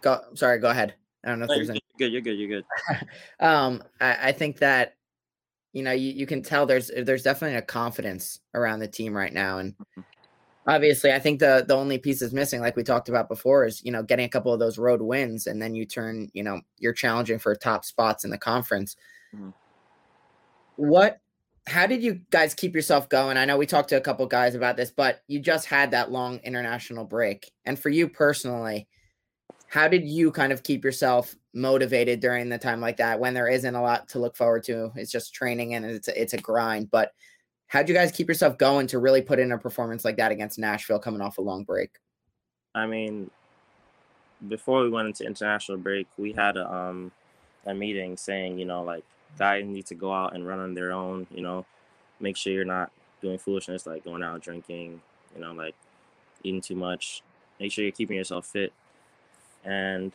go 0.00 0.20
sorry 0.34 0.58
go 0.58 0.70
ahead. 0.70 0.94
I 1.22 1.28
don't 1.28 1.38
know 1.38 1.44
if 1.44 1.50
no, 1.50 1.54
there's 1.56 1.68
you're 1.68 1.74
any 1.74 1.82
good 1.98 2.12
you're 2.12 2.22
good 2.22 2.38
you're 2.38 2.48
good. 2.48 2.64
Um 3.40 3.82
I, 4.00 4.28
I 4.28 4.32
think 4.32 4.58
that 4.60 4.94
you 5.74 5.82
know 5.82 5.92
you, 5.92 6.12
you 6.12 6.26
can 6.26 6.42
tell 6.42 6.64
there's 6.64 6.90
there's 6.96 7.22
definitely 7.22 7.58
a 7.58 7.62
confidence 7.62 8.40
around 8.54 8.78
the 8.78 8.88
team 8.88 9.14
right 9.14 9.32
now 9.32 9.58
and 9.58 9.74
mm-hmm 9.74 10.00
obviously 10.66 11.12
i 11.12 11.18
think 11.18 11.40
the 11.40 11.64
the 11.66 11.74
only 11.74 11.98
piece 11.98 12.22
is 12.22 12.32
missing 12.32 12.60
like 12.60 12.76
we 12.76 12.84
talked 12.84 13.08
about 13.08 13.28
before 13.28 13.64
is 13.64 13.82
you 13.84 13.90
know 13.90 14.02
getting 14.02 14.24
a 14.24 14.28
couple 14.28 14.52
of 14.52 14.60
those 14.60 14.78
road 14.78 15.02
wins 15.02 15.46
and 15.46 15.60
then 15.60 15.74
you 15.74 15.84
turn 15.84 16.30
you 16.34 16.42
know 16.42 16.60
you're 16.78 16.92
challenging 16.92 17.38
for 17.38 17.54
top 17.54 17.84
spots 17.84 18.24
in 18.24 18.30
the 18.30 18.38
conference. 18.38 18.96
Mm-hmm. 19.34 19.50
what 20.76 21.18
how 21.68 21.86
did 21.86 22.02
you 22.02 22.20
guys 22.30 22.54
keep 22.54 22.74
yourself 22.74 23.08
going? 23.08 23.36
I 23.36 23.44
know 23.44 23.56
we 23.56 23.66
talked 23.66 23.90
to 23.90 23.96
a 23.96 24.00
couple 24.00 24.26
guys 24.26 24.54
about 24.54 24.76
this 24.76 24.90
but 24.90 25.22
you 25.26 25.40
just 25.40 25.66
had 25.66 25.90
that 25.92 26.10
long 26.10 26.38
international 26.44 27.04
break. 27.04 27.50
And 27.64 27.78
for 27.78 27.88
you 27.88 28.08
personally 28.08 28.88
how 29.68 29.88
did 29.88 30.06
you 30.06 30.30
kind 30.30 30.52
of 30.52 30.62
keep 30.62 30.84
yourself 30.84 31.34
motivated 31.54 32.20
during 32.20 32.50
the 32.50 32.58
time 32.58 32.80
like 32.80 32.98
that 32.98 33.18
when 33.18 33.32
there 33.32 33.48
isn't 33.48 33.74
a 33.74 33.82
lot 33.82 34.08
to 34.10 34.18
look 34.18 34.36
forward 34.36 34.64
to? 34.64 34.92
It's 34.96 35.10
just 35.10 35.34
training 35.34 35.74
and 35.74 35.86
it's 35.86 36.08
a, 36.08 36.20
it's 36.20 36.34
a 36.34 36.38
grind 36.38 36.90
but 36.90 37.12
how'd 37.72 37.88
you 37.88 37.94
guys 37.94 38.12
keep 38.12 38.28
yourself 38.28 38.58
going 38.58 38.86
to 38.86 38.98
really 38.98 39.22
put 39.22 39.38
in 39.38 39.50
a 39.50 39.56
performance 39.56 40.04
like 40.04 40.18
that 40.18 40.30
against 40.30 40.58
Nashville 40.58 40.98
coming 40.98 41.22
off 41.22 41.38
a 41.38 41.40
long 41.40 41.64
break? 41.64 41.90
I 42.74 42.86
mean, 42.86 43.30
before 44.46 44.82
we 44.82 44.90
went 44.90 45.08
into 45.08 45.24
international 45.24 45.78
break, 45.78 46.06
we 46.18 46.32
had 46.32 46.58
a 46.58 46.70
um 46.70 47.10
a 47.64 47.72
meeting 47.72 48.18
saying, 48.18 48.58
you 48.58 48.66
know, 48.66 48.82
like 48.82 49.04
guys 49.38 49.64
need 49.64 49.86
to 49.86 49.94
go 49.94 50.12
out 50.12 50.34
and 50.34 50.46
run 50.46 50.58
on 50.58 50.74
their 50.74 50.92
own, 50.92 51.26
you 51.30 51.40
know, 51.40 51.64
make 52.20 52.36
sure 52.36 52.52
you're 52.52 52.66
not 52.66 52.92
doing 53.22 53.38
foolishness 53.38 53.86
like 53.86 54.04
going 54.04 54.22
out 54.22 54.42
drinking, 54.42 55.00
you 55.34 55.40
know, 55.40 55.52
like 55.52 55.74
eating 56.42 56.60
too 56.60 56.76
much. 56.76 57.22
Make 57.58 57.72
sure 57.72 57.84
you're 57.84 57.92
keeping 57.92 58.18
yourself 58.18 58.44
fit. 58.44 58.74
And 59.64 60.12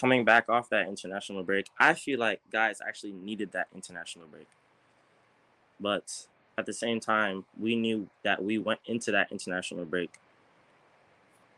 coming 0.00 0.24
back 0.24 0.48
off 0.48 0.70
that 0.70 0.88
international 0.88 1.44
break, 1.44 1.66
I 1.78 1.94
feel 1.94 2.18
like 2.18 2.40
guys 2.50 2.80
actually 2.84 3.12
needed 3.12 3.52
that 3.52 3.68
international 3.72 4.26
break. 4.26 4.48
But 5.80 6.26
at 6.58 6.66
the 6.66 6.72
same 6.72 7.00
time, 7.00 7.44
we 7.58 7.76
knew 7.76 8.08
that 8.22 8.42
we 8.42 8.58
went 8.58 8.80
into 8.86 9.10
that 9.12 9.30
international 9.30 9.84
break 9.84 10.18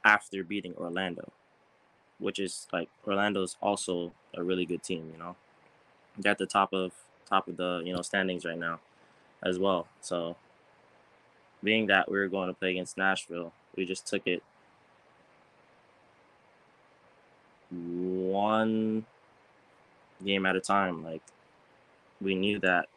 after 0.04 0.42
beating 0.42 0.74
Orlando, 0.76 1.32
which 2.18 2.38
is 2.38 2.66
like 2.72 2.88
Orlando's 3.06 3.56
also 3.60 4.12
a 4.34 4.42
really 4.42 4.66
good 4.66 4.82
team, 4.82 5.10
you 5.12 5.18
know. 5.18 5.36
They're 6.18 6.32
at 6.32 6.38
the 6.38 6.46
top 6.46 6.72
of 6.72 6.92
top 7.28 7.46
of 7.48 7.56
the, 7.56 7.82
you 7.84 7.94
know, 7.94 8.02
standings 8.02 8.44
right 8.44 8.58
now 8.58 8.80
as 9.42 9.58
well. 9.58 9.86
So 10.00 10.36
being 11.62 11.86
that 11.86 12.10
we 12.10 12.18
were 12.18 12.28
going 12.28 12.48
to 12.48 12.54
play 12.54 12.70
against 12.70 12.96
Nashville, 12.96 13.52
we 13.76 13.84
just 13.84 14.06
took 14.06 14.26
it 14.26 14.42
one 17.70 19.04
game 20.24 20.46
at 20.46 20.56
a 20.56 20.60
time. 20.60 21.04
Like 21.04 21.22
we 22.20 22.34
knew 22.34 22.58
that 22.60 22.88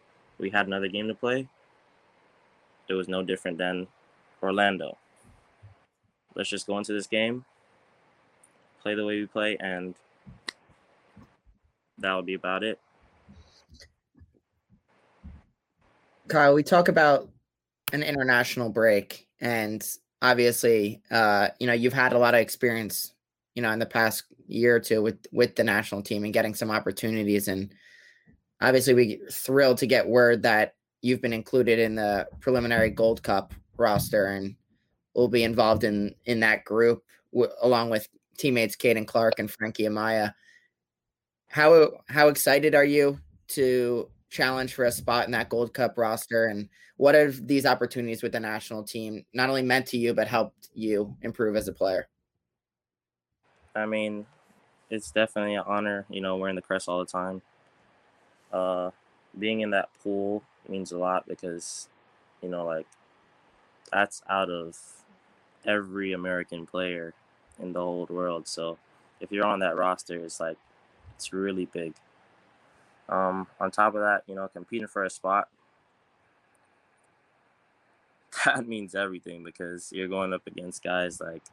we 0.42 0.50
had 0.50 0.68
another 0.68 0.88
game 0.88 1.08
to 1.08 1.14
play. 1.14 1.48
It 2.90 2.94
was 2.94 3.08
no 3.08 3.24
different 3.24 3.58
than 3.58 3.88
Orlando. 4.42 4.98
Let's 6.36 6.50
just 6.50 6.68
go 6.68 6.78
into 6.78 6.94
this 6.94 7.08
game, 7.08 7.46
play 8.82 8.96
the 8.96 9.06
way 9.06 9.20
we 9.20 9.28
play, 9.28 9.56
and 9.60 9.96
that 12.00 12.14
would 12.16 12.26
be 12.26 12.34
about 12.34 12.64
it. 12.64 12.80
Kyle, 16.28 16.54
we 16.54 16.64
talk 16.64 16.88
about 16.88 17.30
an 17.94 18.02
international 18.02 18.70
break, 18.70 19.28
and 19.40 19.86
obviously, 20.22 21.02
uh, 21.12 21.50
you 21.60 21.68
know, 21.68 21.74
you've 21.74 21.94
had 21.94 22.14
a 22.14 22.18
lot 22.18 22.34
of 22.34 22.40
experience, 22.40 23.14
you 23.54 23.62
know, 23.62 23.72
in 23.72 23.80
the 23.80 23.86
past 23.86 24.24
year 24.48 24.76
or 24.76 24.80
two 24.80 25.02
with 25.02 25.26
with 25.32 25.56
the 25.56 25.64
national 25.64 26.02
team 26.02 26.24
and 26.24 26.34
getting 26.34 26.56
some 26.56 26.72
opportunities. 26.72 27.48
And 27.48 27.74
obviously, 28.62 28.94
we 28.94 29.22
thrilled 29.32 29.78
to 29.80 29.88
get 29.88 30.08
word 30.08 30.44
that 30.44 30.76
you've 31.02 31.22
been 31.22 31.34
included 31.34 31.80
in 31.80 31.96
the 31.96 32.28
preliminary 32.40 32.90
Gold 32.90 33.24
Cup 33.24 33.54
roster 33.78 34.28
and 34.28 34.56
will 35.16 35.28
be 35.28 35.44
involved 35.44 35.84
in 35.84 36.16
in 36.26 36.40
that 36.42 36.64
group 36.64 37.04
w- 37.34 37.52
along 37.62 37.90
with 37.90 38.08
teammates 38.38 38.76
Caden 38.76 39.08
Clark 39.08 39.40
and 39.40 39.50
Frankie 39.50 39.84
Amaya. 39.84 40.34
How 41.48 41.92
how 42.08 42.28
excited 42.28 42.76
are 42.76 42.86
you 42.86 43.20
to 43.50 44.10
challenge 44.30 44.74
for 44.74 44.86
a 44.86 44.92
spot 44.92 45.26
in 45.26 45.32
that 45.32 45.50
Gold 45.50 45.74
Cup 45.74 45.98
roster? 45.98 46.46
And 46.46 46.70
what 46.98 47.16
have 47.16 47.46
these 47.46 47.66
opportunities 47.66 48.24
with 48.24 48.32
the 48.32 48.40
national 48.40 48.84
team 48.84 49.26
not 49.34 49.50
only 49.50 49.64
meant 49.64 49.88
to 49.88 49.98
you, 49.98 50.14
but 50.14 50.28
helped 50.28 50.70
you 50.74 51.16
improve 51.22 51.56
as 51.56 51.68
a 51.68 51.74
player? 51.74 52.08
I 53.76 53.86
mean, 53.86 54.26
it's 54.90 55.12
definitely 55.12 55.56
an 55.56 55.64
honor, 55.66 56.06
you 56.10 56.22
know, 56.22 56.38
wearing 56.38 56.56
the 56.56 56.62
crest 56.62 56.88
all 56.88 57.00
the 57.00 57.06
time. 57.06 57.42
Uh, 58.52 58.92
being 59.38 59.62
in 59.62 59.72
that 59.72 59.90
pool 60.04 60.44
means 60.68 60.92
a 60.92 60.98
lot 60.98 61.28
because, 61.28 61.88
you 62.42 62.50
know, 62.50 62.66
like 62.66 62.88
that's 63.92 64.22
out 64.30 64.50
of 64.50 64.78
every 65.66 66.14
American 66.14 66.66
player 66.66 67.14
in 67.62 67.74
the 67.74 67.80
whole 67.80 68.08
world. 68.10 68.48
So 68.48 68.78
if 69.20 69.32
you're 69.32 69.46
on 69.46 69.60
that 69.60 69.78
roster, 69.78 70.18
it's 70.18 70.40
like 70.40 70.58
it's 71.16 71.32
really 71.34 71.66
big. 71.66 71.94
Um, 73.10 73.48
on 73.60 73.72
top 73.72 73.96
of 73.96 74.02
that, 74.02 74.24
you 74.28 74.36
know, 74.36 74.48
competing 74.48 74.88
for 74.88 75.04
a 75.04 75.10
spot, 75.10 75.50
that 78.46 78.68
means 78.68 78.96
everything 78.96 79.44
because 79.44 79.92
you're 79.92 80.08
going 80.08 80.34
up 80.34 80.48
against 80.48 80.84
guys 80.84 81.20
like 81.20 81.44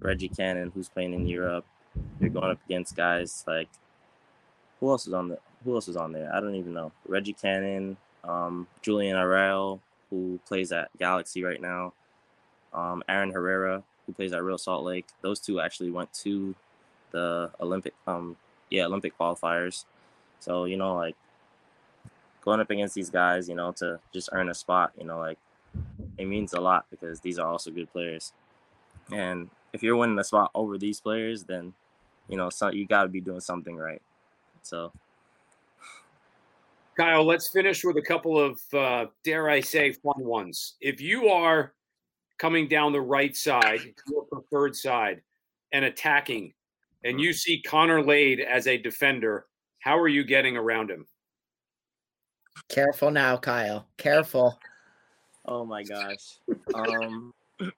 Reggie 0.00 0.28
Cannon, 0.28 0.70
who's 0.74 0.88
playing 0.88 1.14
in 1.14 1.26
Europe. 1.26 1.66
You're 2.20 2.30
going 2.30 2.52
up 2.52 2.60
against 2.66 2.96
guys 2.96 3.44
like 3.46 3.68
who 4.80 4.90
else 4.90 5.06
is 5.06 5.12
on 5.12 5.28
the 5.28 5.38
who 5.64 5.74
else 5.74 5.88
is 5.88 5.96
on 5.96 6.12
there? 6.12 6.34
I 6.34 6.40
don't 6.40 6.54
even 6.54 6.72
know. 6.72 6.92
Reggie 7.06 7.32
Cannon, 7.32 7.96
um, 8.24 8.66
Julian 8.82 9.16
Arrell, 9.16 9.80
who 10.10 10.38
plays 10.46 10.72
at 10.72 10.90
Galaxy 10.98 11.42
right 11.42 11.60
now, 11.60 11.92
um, 12.72 13.02
Aaron 13.08 13.30
Herrera, 13.30 13.82
who 14.06 14.12
plays 14.12 14.32
at 14.32 14.42
Real 14.42 14.58
Salt 14.58 14.84
Lake. 14.84 15.06
Those 15.20 15.40
two 15.40 15.60
actually 15.60 15.90
went 15.90 16.12
to 16.14 16.54
the 17.10 17.50
Olympic, 17.60 17.94
um, 18.06 18.36
yeah, 18.70 18.86
Olympic 18.86 19.16
qualifiers. 19.18 19.84
So 20.40 20.64
you 20.64 20.76
know, 20.76 20.94
like 20.94 21.16
going 22.44 22.60
up 22.60 22.70
against 22.70 22.94
these 22.94 23.10
guys, 23.10 23.48
you 23.48 23.54
know, 23.54 23.72
to 23.72 24.00
just 24.12 24.28
earn 24.32 24.48
a 24.48 24.54
spot, 24.54 24.92
you 24.98 25.04
know, 25.04 25.18
like 25.18 25.38
it 26.18 26.26
means 26.26 26.52
a 26.52 26.60
lot 26.60 26.86
because 26.90 27.20
these 27.20 27.38
are 27.38 27.48
also 27.48 27.70
good 27.70 27.90
players. 27.92 28.32
And 29.10 29.50
if 29.72 29.82
you're 29.82 29.96
winning 29.96 30.18
a 30.18 30.24
spot 30.24 30.50
over 30.54 30.78
these 30.78 31.00
players, 31.00 31.44
then 31.44 31.74
you 32.28 32.36
know, 32.36 32.50
so 32.50 32.70
you 32.70 32.86
got 32.86 33.02
to 33.02 33.08
be 33.08 33.20
doing 33.20 33.40
something 33.40 33.76
right. 33.76 34.02
So, 34.62 34.92
Kyle, 36.96 37.24
let's 37.24 37.48
finish 37.48 37.84
with 37.84 37.96
a 37.96 38.02
couple 38.02 38.38
of, 38.38 38.60
uh, 38.74 39.06
dare 39.24 39.48
I 39.48 39.60
say, 39.60 39.92
fun 39.92 40.24
ones. 40.24 40.74
If 40.80 41.00
you 41.00 41.28
are 41.28 41.72
coming 42.38 42.68
down 42.68 42.92
the 42.92 43.00
right 43.00 43.34
side, 43.36 43.80
your 44.08 44.24
preferred 44.24 44.76
side, 44.76 45.22
and 45.72 45.84
attacking, 45.84 46.52
and 47.04 47.20
you 47.20 47.32
see 47.32 47.62
Connor 47.62 48.02
Lade 48.04 48.40
as 48.40 48.66
a 48.66 48.76
defender, 48.76 49.46
how 49.80 49.98
are 49.98 50.08
you 50.08 50.22
getting 50.22 50.56
around 50.56 50.90
him? 50.90 51.06
Careful 52.68 53.10
now, 53.10 53.36
Kyle. 53.36 53.86
Careful. 53.96 54.58
Oh 55.46 55.64
my 55.64 55.82
gosh. 55.82 56.38
Um 56.74 57.32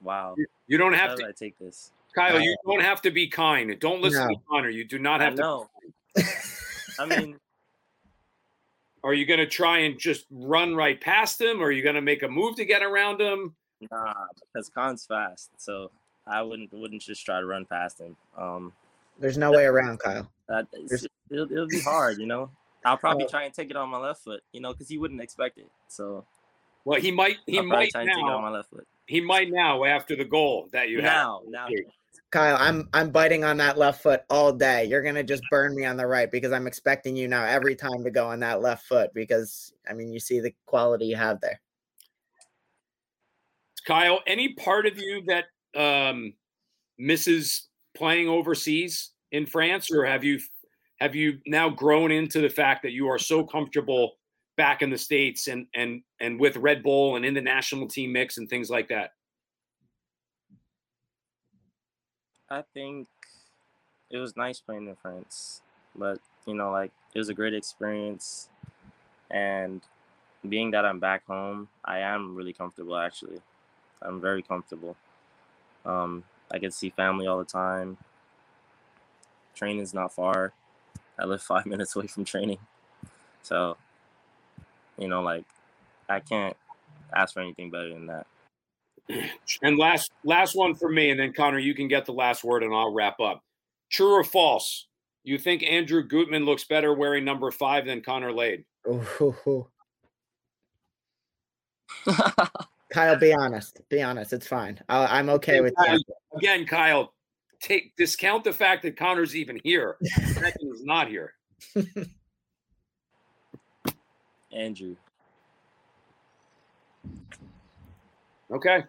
Wow. 0.00 0.36
You 0.66 0.78
don't 0.78 0.94
have 0.94 1.16
to 1.16 1.26
I 1.26 1.32
take 1.32 1.58
this? 1.58 1.92
Kyle, 2.14 2.36
uh, 2.36 2.40
you 2.40 2.56
don't 2.66 2.82
have 2.82 3.02
to 3.02 3.10
be 3.10 3.28
kind. 3.28 3.78
Don't 3.78 4.00
listen 4.00 4.26
no. 4.26 4.34
to 4.34 4.40
Connor. 4.48 4.70
You 4.70 4.84
do 4.84 4.98
not 4.98 5.20
have 5.20 5.34
to 5.36 5.40
know. 5.40 5.70
I 6.98 7.06
mean 7.06 7.38
are 9.04 9.14
you 9.14 9.26
going 9.26 9.40
to 9.40 9.46
try 9.46 9.78
and 9.78 9.98
just 9.98 10.26
run 10.30 10.74
right 10.74 11.00
past 11.00 11.40
him 11.40 11.60
or 11.60 11.66
are 11.66 11.72
you 11.72 11.82
going 11.82 11.94
to 11.94 12.02
make 12.02 12.22
a 12.22 12.28
move 12.28 12.56
to 12.56 12.64
get 12.64 12.82
around 12.82 13.20
him? 13.20 13.54
Nah, 13.90 14.12
because 14.52 14.68
Con's 14.68 15.06
fast. 15.06 15.50
So 15.56 15.90
I 16.26 16.42
wouldn't 16.42 16.72
wouldn't 16.72 17.02
just 17.02 17.24
try 17.24 17.40
to 17.40 17.46
run 17.46 17.64
past 17.64 18.00
him. 18.00 18.16
Um, 18.36 18.72
There's 19.18 19.38
no 19.38 19.52
way 19.52 19.64
around, 19.64 20.00
Kyle. 20.00 20.30
That, 20.48 20.66
it'll, 21.30 21.50
it'll 21.50 21.68
be 21.68 21.80
hard, 21.80 22.18
you 22.18 22.26
know. 22.26 22.50
I'll 22.84 22.96
probably 22.96 23.26
try 23.26 23.44
and 23.44 23.54
take 23.54 23.70
it 23.70 23.76
on 23.76 23.88
my 23.88 23.98
left 23.98 24.24
foot, 24.24 24.42
you 24.52 24.60
know, 24.60 24.72
because 24.72 24.88
he 24.88 24.98
wouldn't 24.98 25.20
expect 25.20 25.58
it. 25.58 25.68
So, 25.88 26.24
well, 26.84 27.00
he 27.00 27.10
might. 27.10 27.36
He 27.46 27.58
I'll 27.58 27.64
might 27.64 27.90
try 27.90 28.04
now. 28.04 28.12
And 28.12 28.16
take 28.18 28.24
it 28.24 28.30
on 28.30 28.42
my 28.42 28.50
left 28.50 28.70
foot. 28.70 28.86
He 29.08 29.22
might 29.22 29.50
now 29.50 29.84
after 29.84 30.14
the 30.14 30.24
goal 30.24 30.68
that 30.72 30.90
you 30.90 31.00
now, 31.00 31.40
have. 31.44 31.50
Now, 31.50 31.66
Kyle, 32.30 32.58
I'm 32.60 32.90
I'm 32.92 33.10
biting 33.10 33.42
on 33.42 33.56
that 33.56 33.78
left 33.78 34.02
foot 34.02 34.20
all 34.28 34.52
day. 34.52 34.84
You're 34.84 35.02
gonna 35.02 35.22
just 35.22 35.42
burn 35.50 35.74
me 35.74 35.86
on 35.86 35.96
the 35.96 36.06
right 36.06 36.30
because 36.30 36.52
I'm 36.52 36.66
expecting 36.66 37.16
you 37.16 37.26
now 37.26 37.44
every 37.44 37.74
time 37.74 38.04
to 38.04 38.10
go 38.10 38.28
on 38.28 38.40
that 38.40 38.60
left 38.60 38.86
foot 38.86 39.10
because 39.14 39.72
I 39.88 39.94
mean 39.94 40.12
you 40.12 40.20
see 40.20 40.40
the 40.40 40.52
quality 40.66 41.06
you 41.06 41.16
have 41.16 41.40
there. 41.40 41.58
Kyle, 43.86 44.20
any 44.26 44.52
part 44.52 44.86
of 44.86 44.98
you 44.98 45.22
that 45.26 45.46
um, 45.74 46.34
misses 46.98 47.68
playing 47.96 48.28
overseas 48.28 49.12
in 49.32 49.46
France, 49.46 49.90
or 49.90 50.04
have 50.04 50.22
you 50.22 50.38
have 51.00 51.14
you 51.14 51.38
now 51.46 51.70
grown 51.70 52.12
into 52.12 52.42
the 52.42 52.50
fact 52.50 52.82
that 52.82 52.92
you 52.92 53.08
are 53.08 53.18
so 53.18 53.42
comfortable 53.42 54.17
back 54.58 54.82
in 54.82 54.90
the 54.90 54.98
states 54.98 55.48
and 55.48 55.66
and 55.74 56.02
and 56.20 56.38
with 56.38 56.56
Red 56.56 56.82
Bull 56.82 57.16
and 57.16 57.24
in 57.24 57.32
the 57.32 57.40
national 57.40 57.88
team 57.88 58.12
mix 58.12 58.36
and 58.36 58.50
things 58.50 58.68
like 58.68 58.88
that? 58.88 59.12
I 62.50 62.62
think 62.74 63.08
it 64.10 64.18
was 64.18 64.36
nice 64.36 64.60
playing 64.60 64.88
in 64.88 64.96
France, 64.96 65.62
but 65.94 66.18
you 66.46 66.54
know, 66.54 66.70
like 66.70 66.90
it 67.14 67.18
was 67.18 67.28
a 67.30 67.34
great 67.34 67.54
experience, 67.54 68.48
and 69.30 69.80
being 70.48 70.72
that 70.72 70.84
I'm 70.84 70.98
back 70.98 71.26
home, 71.26 71.68
I 71.84 72.00
am 72.00 72.34
really 72.34 72.52
comfortable. 72.52 72.96
Actually, 72.96 73.40
I'm 74.02 74.20
very 74.20 74.42
comfortable. 74.42 74.96
Um, 75.86 76.24
I 76.50 76.58
to 76.58 76.70
see 76.70 76.90
family 76.90 77.26
all 77.26 77.38
the 77.38 77.44
time. 77.44 77.96
Training's 79.54 79.94
not 79.94 80.14
far. 80.14 80.52
I 81.18 81.26
live 81.26 81.42
five 81.54 81.66
minutes 81.66 81.94
away 81.94 82.08
from 82.08 82.24
training, 82.24 82.58
so 83.42 83.76
you 84.98 85.08
know, 85.08 85.22
like 85.22 85.44
I 86.08 86.20
can't 86.20 86.56
ask 87.14 87.34
for 87.34 87.40
anything 87.40 87.70
better 87.70 87.90
than 87.90 88.06
that. 88.06 88.26
And 89.62 89.78
last 89.78 90.12
last 90.22 90.54
one 90.54 90.74
for 90.74 90.90
me, 90.90 91.10
and 91.10 91.18
then 91.18 91.32
Connor, 91.32 91.58
you 91.58 91.74
can 91.74 91.88
get 91.88 92.04
the 92.04 92.12
last 92.12 92.44
word, 92.44 92.62
and 92.62 92.74
I'll 92.74 92.92
wrap 92.92 93.18
up. 93.20 93.42
True 93.90 94.12
or 94.12 94.22
false? 94.22 94.86
You 95.24 95.38
think 95.38 95.62
Andrew 95.62 96.02
Gutman 96.02 96.44
looks 96.44 96.64
better 96.64 96.92
wearing 96.92 97.24
number 97.24 97.50
five 97.50 97.86
than 97.86 98.02
Connor 98.02 98.32
Lade? 98.32 98.64
Kyle, 102.92 103.16
be 103.16 103.32
honest. 103.34 103.80
Be 103.88 104.02
honest. 104.02 104.32
It's 104.32 104.46
fine. 104.46 104.80
I, 104.88 105.18
am 105.18 105.28
okay 105.30 105.60
with 105.60 105.74
that. 105.76 106.02
Again, 106.36 106.66
Kyle, 106.66 107.12
take 107.60 107.94
discount 107.96 108.44
the 108.44 108.52
fact 108.52 108.82
that 108.82 108.96
Connor's 108.96 109.36
even 109.36 109.60
here. 109.62 109.96
He's 110.00 110.84
not 110.84 111.08
here. 111.08 111.34
Andrew. 114.58 114.96
Okay. 118.50 118.84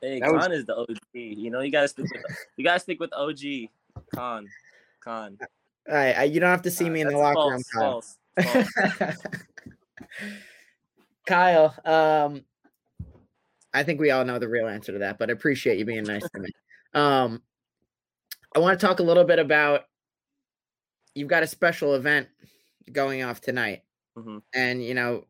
Hey, 0.00 0.18
that 0.18 0.28
Khan 0.28 0.50
was... 0.50 0.58
is 0.58 0.66
the 0.66 0.76
OG. 0.76 0.96
You 1.12 1.50
know, 1.50 1.60
you 1.60 1.70
gotta 1.70 1.88
stick 1.88 2.06
with 2.12 2.36
you 2.56 2.64
gotta 2.64 2.80
stick 2.80 2.98
with 2.98 3.12
OG. 3.12 3.40
Khan. 4.14 4.48
Khan. 5.00 5.38
All 5.88 5.94
right, 5.94 6.24
you 6.24 6.40
don't 6.40 6.50
have 6.50 6.62
to 6.62 6.70
see 6.70 6.86
uh, 6.86 6.90
me 6.90 7.00
in 7.00 7.08
the 7.08 7.16
locker 7.16 7.34
false, 7.34 7.52
room, 7.52 7.62
Kyle. 7.72 7.90
False, 7.92 8.18
false. 8.98 9.18
Kyle, 11.26 11.74
um, 11.84 12.44
I 13.74 13.82
think 13.82 14.00
we 14.00 14.10
all 14.10 14.24
know 14.24 14.38
the 14.38 14.48
real 14.48 14.68
answer 14.68 14.92
to 14.92 14.98
that, 15.00 15.18
but 15.18 15.28
I 15.28 15.32
appreciate 15.32 15.78
you 15.78 15.84
being 15.84 16.04
nice 16.04 16.28
to 16.28 16.40
me. 16.40 16.50
Um, 16.94 17.42
I 18.54 18.58
want 18.58 18.78
to 18.78 18.86
talk 18.86 19.00
a 19.00 19.04
little 19.04 19.24
bit 19.24 19.38
about 19.38 19.82
you've 21.14 21.28
got 21.28 21.42
a 21.42 21.46
special 21.46 21.94
event 21.94 22.28
going 22.92 23.22
off 23.22 23.40
tonight, 23.40 23.82
mm-hmm. 24.16 24.38
and 24.54 24.84
you 24.84 24.94
know, 24.94 25.24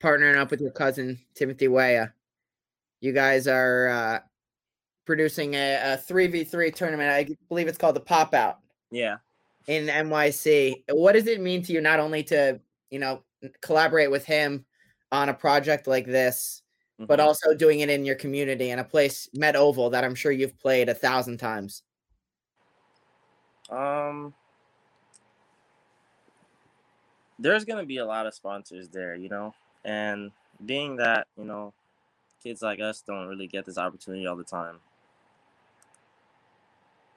partnering 0.00 0.36
up 0.36 0.50
with 0.50 0.60
your 0.60 0.70
cousin 0.70 1.18
Timothy 1.34 1.68
Weah. 1.68 2.12
You 3.00 3.12
guys 3.12 3.48
are 3.48 3.88
uh, 3.88 4.18
producing 5.06 5.54
a 5.54 5.96
three 5.96 6.26
v 6.26 6.44
three 6.44 6.70
tournament. 6.70 7.10
I 7.10 7.36
believe 7.48 7.68
it's 7.68 7.78
called 7.78 7.96
the 7.96 8.00
Pop 8.00 8.34
Out. 8.34 8.58
Yeah. 8.90 9.16
In 9.68 9.86
NYC, 9.86 10.84
what 10.90 11.12
does 11.12 11.26
it 11.26 11.40
mean 11.40 11.62
to 11.62 11.72
you 11.72 11.80
not 11.80 12.00
only 12.00 12.22
to 12.24 12.60
you 12.90 12.98
know 12.98 13.22
collaborate 13.60 14.10
with 14.10 14.24
him 14.24 14.64
on 15.10 15.28
a 15.28 15.34
project 15.34 15.86
like 15.86 16.06
this, 16.06 16.62
mm-hmm. 16.98 17.06
but 17.06 17.20
also 17.20 17.54
doing 17.54 17.80
it 17.80 17.90
in 17.90 18.04
your 18.04 18.16
community 18.16 18.70
in 18.70 18.78
a 18.78 18.84
place 18.84 19.28
Met 19.34 19.56
Oval 19.56 19.90
that 19.90 20.04
I'm 20.04 20.14
sure 20.14 20.32
you've 20.32 20.58
played 20.58 20.88
a 20.88 20.94
thousand 20.94 21.38
times? 21.38 21.82
Um, 23.70 24.34
there's 27.42 27.64
gonna 27.64 27.84
be 27.84 27.98
a 27.98 28.06
lot 28.06 28.26
of 28.26 28.34
sponsors 28.34 28.88
there, 28.88 29.16
you 29.16 29.28
know, 29.28 29.52
and 29.84 30.30
being 30.64 30.96
that 30.96 31.26
you 31.36 31.44
know, 31.44 31.72
kids 32.42 32.62
like 32.62 32.80
us 32.80 33.02
don't 33.06 33.26
really 33.26 33.48
get 33.48 33.64
this 33.64 33.78
opportunity 33.78 34.26
all 34.26 34.36
the 34.36 34.44
time. 34.44 34.76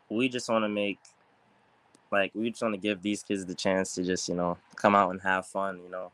We 0.09 0.29
just 0.29 0.49
want 0.49 0.63
to 0.63 0.69
make, 0.69 0.99
like, 2.11 2.31
we 2.35 2.49
just 2.49 2.61
want 2.61 2.73
to 2.75 2.79
give 2.79 3.01
these 3.01 3.23
kids 3.23 3.45
the 3.45 3.55
chance 3.55 3.93
to 3.95 4.03
just 4.03 4.27
you 4.27 4.35
know 4.35 4.57
come 4.75 4.95
out 4.95 5.11
and 5.11 5.21
have 5.21 5.45
fun, 5.45 5.79
you 5.83 5.89
know, 5.89 6.11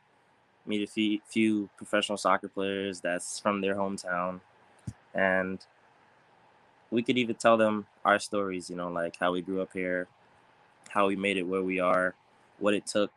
meet 0.66 0.84
a 0.84 0.92
few, 0.92 1.20
few 1.26 1.70
professional 1.78 2.18
soccer 2.18 2.50
players 2.50 3.00
that's 3.00 3.40
from 3.40 3.62
their 3.62 3.76
hometown, 3.76 4.42
and 5.14 5.66
we 6.90 7.02
could 7.02 7.18
even 7.18 7.36
tell 7.36 7.56
them 7.56 7.86
our 8.04 8.20
stories, 8.20 8.70
you 8.70 8.76
know, 8.76 8.90
like 8.90 9.16
how 9.18 9.32
we 9.32 9.42
grew 9.42 9.62
up 9.62 9.72
here, 9.74 10.08
how 10.90 11.08
we 11.08 11.16
made 11.16 11.38
it 11.38 11.44
where 11.44 11.64
we 11.64 11.80
are, 11.80 12.14
what 12.60 12.74
it 12.74 12.86
took, 12.86 13.12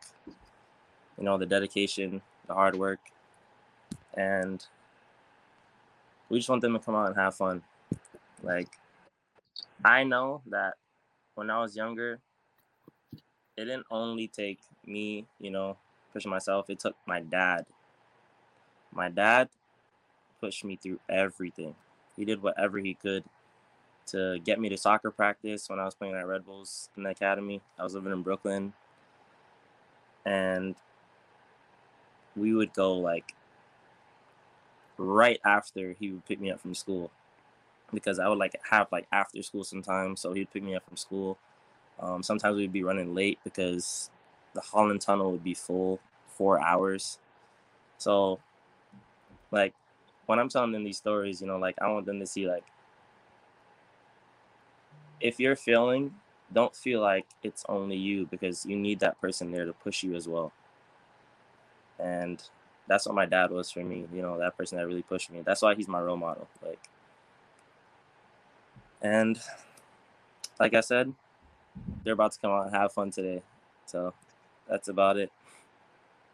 you 1.19 1.25
know, 1.25 1.39
the 1.39 1.47
dedication, 1.47 2.23
the 2.47 2.55
hard 2.55 2.77
work, 2.77 3.01
and 4.15 4.65
we 6.29 6.39
just 6.39 6.49
want 6.49 6.63
them 6.63 6.73
to 6.73 6.79
come 6.79 6.95
out 6.95 7.09
and 7.09 7.17
have 7.17 7.35
fun. 7.35 7.63
Like, 8.43 8.69
I 9.85 10.05
know 10.05 10.43
that 10.47 10.75
when 11.35 11.51
I 11.51 11.61
was 11.61 11.77
younger, 11.77 12.21
it 13.57 13.65
didn't 13.65 13.87
only 13.91 14.29
take 14.29 14.59
me, 14.87 15.27
you 15.39 15.51
know, 15.51 15.77
pushing 16.13 16.31
myself, 16.31 16.71
it 16.71 16.79
took 16.79 16.97
my 17.07 17.21
dad. 17.21 17.67
My 18.93 19.09
dad 19.09 19.49
pushed 20.41 20.65
me 20.65 20.77
through 20.77 21.01
everything. 21.09 21.75
He 22.17 22.25
did 22.25 22.43
whatever 22.43 22.79
he 22.79 22.95
could 22.95 23.25
to 24.07 24.39
get 24.45 24.61
me 24.61 24.69
to 24.69 24.77
soccer 24.77 25.11
practice 25.11 25.69
when 25.69 25.81
I 25.81 25.85
was 25.85 25.95
playing 25.95 26.15
at 26.15 26.27
Red 26.27 26.45
Bulls 26.45 26.89
in 26.97 27.03
the 27.03 27.11
academy. 27.11 27.61
I 27.79 27.83
was 27.83 27.95
living 27.95 28.13
in 28.13 28.23
Brooklyn. 28.23 28.73
And 30.25 30.75
we 32.37 32.55
would 32.55 32.73
go 32.73 32.95
like 32.95 33.35
right 34.99 35.41
after 35.45 35.93
he 35.99 36.11
would 36.11 36.25
pick 36.27 36.41
me 36.41 36.51
up 36.51 36.61
from 36.61 36.75
school 36.75 37.11
because 37.93 38.19
I 38.19 38.29
would 38.29 38.39
like 38.39 38.55
have 38.71 38.89
like 38.93 39.07
after 39.13 39.43
school 39.43 39.65
sometimes. 39.65 40.21
So 40.21 40.33
he'd 40.33 40.53
pick 40.53 40.63
me 40.63 40.75
up 40.75 40.85
from 40.87 40.97
school. 40.97 41.39
Um, 42.01 42.23
sometimes 42.23 42.57
we'd 42.57 42.73
be 42.73 42.83
running 42.83 43.15
late 43.15 43.39
because 43.45 44.11
the 44.55 44.61
Holland 44.61 45.01
Tunnel 45.01 45.33
would 45.33 45.45
be 45.45 45.55
full 45.55 46.01
four 46.29 46.61
hours. 46.61 47.19
So, 47.99 48.41
like, 49.51 49.75
when 50.27 50.39
I'm 50.39 50.49
telling 50.49 50.73
them 50.73 50.85
these 50.85 50.97
stories, 50.97 51.41
you 51.41 51.47
know, 51.47 51.59
like 51.59 51.77
I 51.81 51.89
want 51.89 52.07
them 52.07 52.19
to 52.21 52.27
see 52.27 52.49
like 52.49 52.65
if 55.21 55.39
you're 55.39 55.57
feeling, 55.57 56.15
don't 56.53 56.75
feel 56.75 57.01
like 57.01 57.27
it's 57.43 57.65
only 57.69 57.97
you 57.97 58.27
because 58.27 58.67
you 58.67 58.77
need 58.77 59.01
that 59.01 59.21
person 59.21 59.51
there 59.51 59.65
to 59.65 59.73
push 59.73 60.03
you 60.03 60.15
as 60.15 60.29
well. 60.29 60.53
And 61.99 62.43
that's 62.89 63.07
what 63.07 63.15
my 63.15 63.27
dad 63.27 63.51
was 63.51 63.71
for 63.71 63.85
me, 63.85 64.07
you 64.13 64.23
know, 64.23 64.39
that 64.39 64.57
person 64.57 64.79
that 64.79 64.87
really 64.87 65.03
pushed 65.03 65.31
me. 65.31 65.43
That's 65.45 65.63
why 65.63 65.75
he's 65.75 65.89
my 65.89 66.01
role 66.01 66.17
model. 66.17 66.49
Like 66.63 66.81
and 69.03 69.39
like 70.59 70.75
I 70.75 70.81
said, 70.81 71.13
they're 72.03 72.15
about 72.15 72.33
to 72.33 72.41
come 72.41 72.51
out 72.51 72.67
and 72.67 72.75
have 72.75 72.93
fun 72.93 73.11
today. 73.11 73.43
So 73.87 74.15
that's 74.69 74.89
about 74.89 75.19
it. 75.19 75.31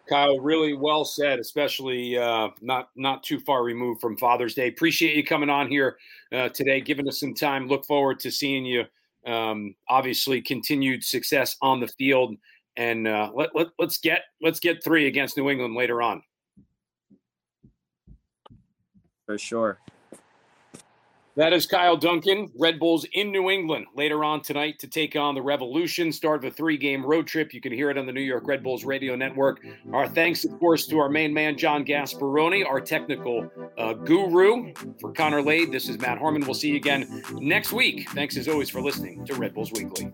Kyle, 0.08 0.40
really 0.40 0.72
well 0.72 1.04
said, 1.04 1.38
especially 1.38 2.18
uh, 2.18 2.48
not 2.60 2.90
not 2.96 3.22
too 3.22 3.38
far 3.40 3.62
removed 3.62 4.00
from 4.00 4.16
Father's 4.16 4.54
Day. 4.54 4.68
Appreciate 4.68 5.14
you 5.14 5.24
coming 5.24 5.50
on 5.50 5.68
here 5.68 5.98
uh, 6.32 6.48
today, 6.48 6.80
giving 6.80 7.06
us 7.08 7.20
some 7.20 7.34
time. 7.34 7.68
Look 7.68 7.84
forward 7.84 8.18
to 8.20 8.30
seeing 8.30 8.64
you. 8.64 8.84
Um, 9.26 9.74
obviously, 9.88 10.40
continued 10.40 11.04
success 11.04 11.56
on 11.62 11.78
the 11.78 11.86
field, 11.86 12.36
and 12.76 13.06
uh, 13.06 13.30
let, 13.34 13.54
let 13.54 13.68
let's 13.78 13.98
get 13.98 14.22
let's 14.40 14.60
get 14.60 14.82
three 14.82 15.06
against 15.06 15.36
New 15.36 15.50
England 15.50 15.74
later 15.74 16.02
on. 16.02 16.22
For 19.26 19.38
sure. 19.38 19.78
That 21.36 21.52
is 21.52 21.64
Kyle 21.64 21.96
Duncan, 21.96 22.50
Red 22.58 22.80
Bulls 22.80 23.06
in 23.12 23.30
New 23.30 23.50
England 23.50 23.86
later 23.94 24.24
on 24.24 24.42
tonight 24.42 24.80
to 24.80 24.88
take 24.88 25.14
on 25.14 25.36
the 25.36 25.40
Revolution. 25.40 26.10
Start 26.10 26.44
of 26.44 26.52
a 26.52 26.54
three 26.54 26.76
game 26.76 27.06
road 27.06 27.28
trip. 27.28 27.54
You 27.54 27.60
can 27.60 27.72
hear 27.72 27.88
it 27.88 27.96
on 27.96 28.04
the 28.04 28.12
New 28.12 28.20
York 28.20 28.46
Red 28.46 28.64
Bulls 28.64 28.84
radio 28.84 29.14
network. 29.14 29.64
Our 29.92 30.08
thanks, 30.08 30.44
of 30.44 30.58
course, 30.58 30.86
to 30.88 30.98
our 30.98 31.08
main 31.08 31.32
man, 31.32 31.56
John 31.56 31.84
Gasparoni, 31.84 32.66
our 32.66 32.80
technical 32.80 33.48
uh, 33.78 33.92
guru. 33.92 34.74
For 35.00 35.12
Connor 35.12 35.40
Lade, 35.40 35.70
this 35.70 35.88
is 35.88 35.98
Matt 35.98 36.18
Harmon. 36.18 36.42
We'll 36.42 36.52
see 36.52 36.70
you 36.70 36.76
again 36.76 37.22
next 37.34 37.72
week. 37.72 38.10
Thanks 38.10 38.36
as 38.36 38.48
always 38.48 38.68
for 38.68 38.82
listening 38.82 39.24
to 39.26 39.34
Red 39.34 39.54
Bulls 39.54 39.70
Weekly. 39.72 40.12